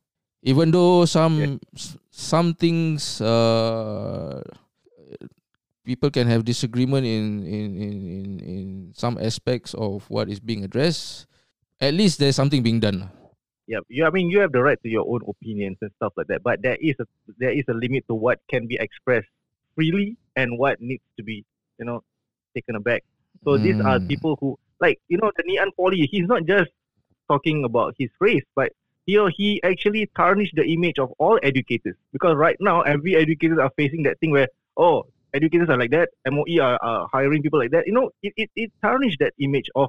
[0.45, 4.43] Even though some s- some things uh,
[5.84, 10.64] people can have disagreement in in, in in in some aspects of what is being
[10.64, 11.26] addressed,
[11.80, 13.09] at least there's something being done.
[13.66, 14.05] Yeah, you.
[14.07, 16.43] I mean, you have the right to your own opinions and stuff like that.
[16.43, 19.28] But there is a there is a limit to what can be expressed
[19.74, 21.45] freely and what needs to be,
[21.78, 22.03] you know,
[22.55, 23.05] taken aback.
[23.45, 24.09] So these are Mm.
[24.09, 26.09] people who, like, you know, the Ngee Ann Poly.
[26.11, 26.70] He's not just
[27.29, 28.72] talking about his race, but
[29.07, 33.70] here he actually tarnished the image of all educators because right now every educators are
[33.76, 35.05] facing that thing where oh
[35.35, 37.87] educators are like that, MOE are, are hiring people like that.
[37.87, 39.89] You know, it, it, it tarnished that image of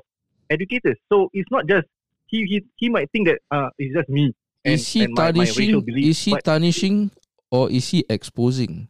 [0.50, 0.98] educators.
[1.12, 1.88] So it's not just
[2.28, 4.34] he he, he might think that uh it's just me.
[4.66, 5.84] and- is he and my- my tarnishing?
[5.98, 7.12] is he tarnishing
[7.52, 8.88] or is he exposing?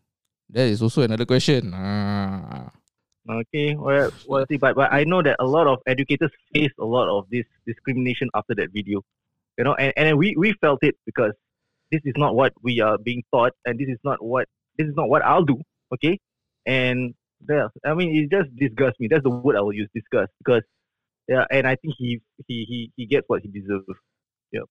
[0.49, 1.71] That is also another question.
[1.73, 2.71] Ah.
[3.29, 6.85] Okay, well, well see, but, but I know that a lot of educators face a
[6.85, 9.03] lot of this discrimination after that video.
[9.57, 11.33] You know, and, and we, we felt it because
[11.91, 14.95] this is not what we are being taught and this is not what this is
[14.95, 15.61] not what I'll do.
[15.93, 16.17] Okay.
[16.65, 17.13] And
[17.47, 19.07] Yeah, I mean, it just disgusts me.
[19.07, 20.63] That's the word I will use, disgust, because
[21.27, 23.85] yeah, and I think he he he he gets what he deserves.
[24.51, 24.61] Yeah.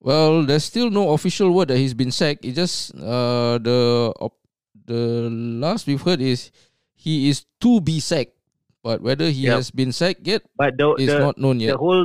[0.00, 2.44] Well, there's still no official word that he's been sacked.
[2.44, 4.38] It just uh the op-
[4.86, 6.50] the last we've heard is
[7.00, 8.36] he is to be sacked,
[8.84, 9.56] but whether he Yep.
[9.56, 11.72] has been sacked yet But the is the, not known yet.
[11.72, 12.04] the whole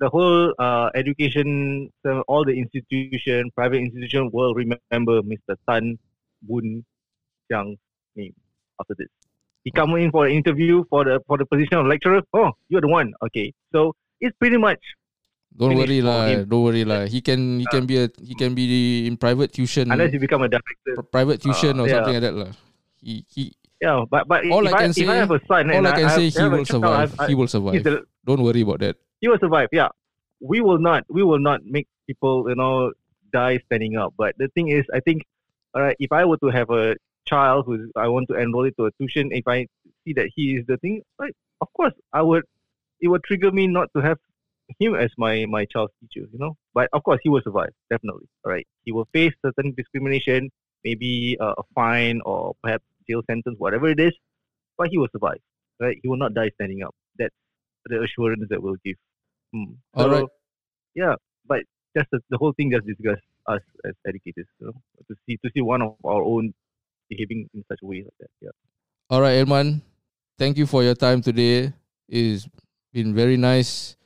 [0.00, 5.52] the whole uh, education, so all the institution, private institution will remember Mr.
[5.68, 5.98] Tan
[6.48, 6.80] Boon
[7.50, 7.76] Chiang's
[8.16, 8.32] name
[8.80, 9.10] after this.
[9.66, 12.22] He come in for an interview for the for the position of lecturer.
[12.32, 13.12] Oh, you're the one.
[13.28, 13.92] Okay, so
[14.22, 14.80] it's pretty much
[15.56, 16.28] Don't worry lah.
[16.44, 17.08] Don't worry lah.
[17.08, 20.44] He can he can be a he can be in private tuition, unless you become
[20.44, 21.00] a director.
[21.08, 22.00] private tuition or yeah.
[22.00, 22.52] something like that lah.
[23.00, 23.56] He he.
[23.80, 25.92] Yeah, but but All if I can if say- I have a son, All I
[25.92, 27.14] can say, he will survive.
[27.18, 27.84] I- I- He will survive.
[28.24, 28.96] Don't worry about that.
[29.20, 29.68] he will survive.
[29.72, 29.88] Yeah,
[30.40, 31.04] we will not.
[31.08, 32.92] We will not make people, you know,
[33.32, 34.14] die standing up.
[34.16, 35.24] But the thing is, I think,
[35.74, 36.96] all right, if I were to have a
[37.26, 39.66] child who I want to enroll it to a tuition, if I
[40.04, 42.44] see that he is the thing, right, of course, I would.
[43.00, 44.18] It would trigger me not to have
[44.80, 46.56] him as my my child's teacher, you know.
[46.72, 48.26] But of course, he will survive definitely.
[48.44, 50.50] All right, he will face certain discrimination,
[50.82, 54.12] maybe uh, a fine or perhaps jail sentence, whatever it is.
[54.78, 55.40] But he will survive.
[55.80, 56.94] Right, he will not die standing up.
[57.18, 57.34] That's
[57.84, 58.96] the assurance that we'll give.
[59.52, 59.74] Hmm.
[59.94, 60.24] All right.
[60.94, 61.14] Yeah,
[61.46, 61.60] but
[61.96, 64.46] just the, the whole thing just disgusts us as educators.
[64.60, 64.72] You know,
[65.08, 66.54] to see to see one of our own
[67.08, 68.30] behaving in such a way like that.
[68.40, 68.50] Yeah.
[69.10, 69.82] All right, Hilman.
[70.38, 71.72] Thank you for your time today.
[72.08, 72.48] It's
[72.92, 73.96] been very nice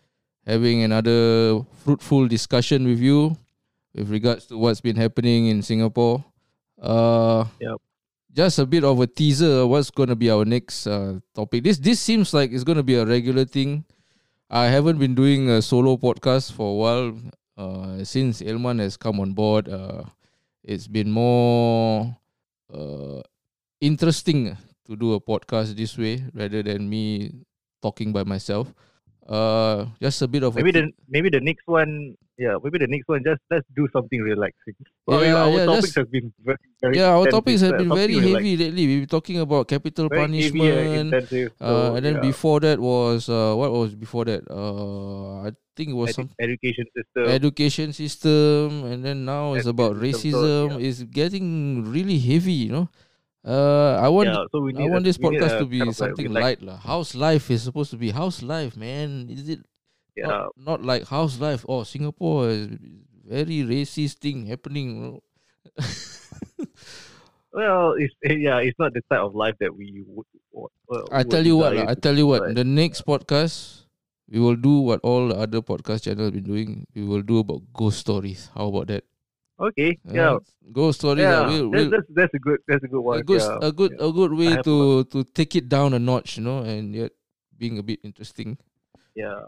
[0.46, 3.36] having another fruitful discussion with you
[3.94, 6.24] with regards to what's been happening in Singapore.
[6.80, 7.76] Uh, Yep.
[8.32, 9.66] Just a bit of a teaser.
[9.66, 11.64] What's going to be our next uh, topic?
[11.64, 13.84] This this seems like it's going to be a regular thing.
[14.48, 17.18] I haven't been doing a solo podcast for a while
[17.58, 19.68] uh, since Elman has come on board.
[19.68, 20.04] Uh,
[20.62, 22.14] it's been more
[22.72, 23.22] uh,
[23.80, 24.56] interesting
[24.86, 27.34] to do a podcast this way rather than me
[27.82, 28.72] talking by myself.
[29.30, 32.18] Uh, just a bit of Maybe a the maybe the next one.
[32.36, 33.22] Yeah, maybe the next one.
[33.22, 34.74] Just let's do something relaxing.
[35.06, 37.14] Well, Yeah, our yeah, topics have been very, very yeah.
[37.14, 38.86] Our topics have uh, been very something heavy lately.
[38.90, 41.14] We've been talking about capital Very heavy punishment.
[41.14, 41.52] intensive.
[41.60, 42.26] Uh, so, and then yeah.
[42.26, 44.42] before that was uh, what was before that?
[44.50, 47.24] Uh, I think it was Edu- some education system.
[47.30, 50.80] education system, and then now it's about system, so, racism.
[50.80, 50.86] yeah.
[50.88, 52.88] It's getting really heavy, you know.
[53.40, 56.28] Uh, I want yeah, so I want a- this podcast to be of like something
[56.28, 56.76] light, lah.
[56.76, 59.28] How's Life is supposed to be How's Life, man.
[59.32, 59.64] Is it
[60.16, 61.64] Yeah, not, not like How's Life?
[61.64, 62.68] Oh, Singapore is
[63.24, 65.20] very racist thing happening.
[67.52, 70.26] well, it's yeah, it's not the type of life that we would.
[70.52, 72.54] Well, I tell you what, lah, I tell you what.
[72.54, 73.86] The next podcast,
[74.28, 76.86] we will do what all the other podcast channels have been doing.
[76.94, 78.50] We will do about ghost stories.
[78.52, 79.04] How about that?
[79.60, 80.38] Okay, yeah,
[80.72, 81.20] ghost stories.
[81.22, 81.40] yeah.
[81.40, 83.18] uh, we'll, that's, we'll, that's that's a good that's a good one.
[83.20, 83.58] a good, yeah.
[83.60, 84.06] a good, yeah.
[84.08, 87.12] a good way to to take it down a notch, you know, and yet
[87.58, 88.56] being a bit interesting.
[89.14, 89.44] Yeah,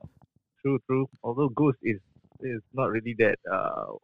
[0.61, 1.09] true, true.
[1.25, 1.97] Although Ghost is
[2.41, 3.97] is not really that uh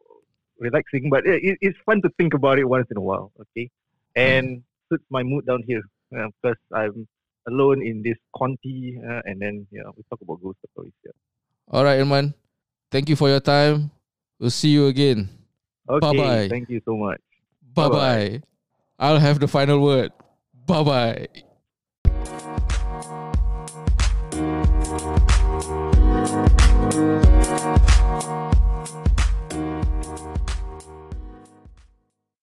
[0.57, 3.31] relaxing, but it, it- it's fun to think about it once in a while.
[3.39, 3.69] Okay,
[4.15, 5.83] and suits my mood down here
[6.17, 7.07] uh, because I'm
[7.47, 10.93] alone in this Conti, uh, and then yeah, we talk about ghost stories.
[11.05, 11.11] Yeah.
[11.69, 12.33] All right, Hilman.
[12.89, 13.91] Thank you for your time.
[14.39, 15.29] We'll see you again.
[15.89, 16.49] Okay, Bye-bye.
[16.49, 17.19] thank you so much.
[17.73, 18.29] Bye Bye-bye.
[18.29, 18.41] bye.
[18.99, 20.11] I'll have the final word.
[20.65, 21.27] Bye bye.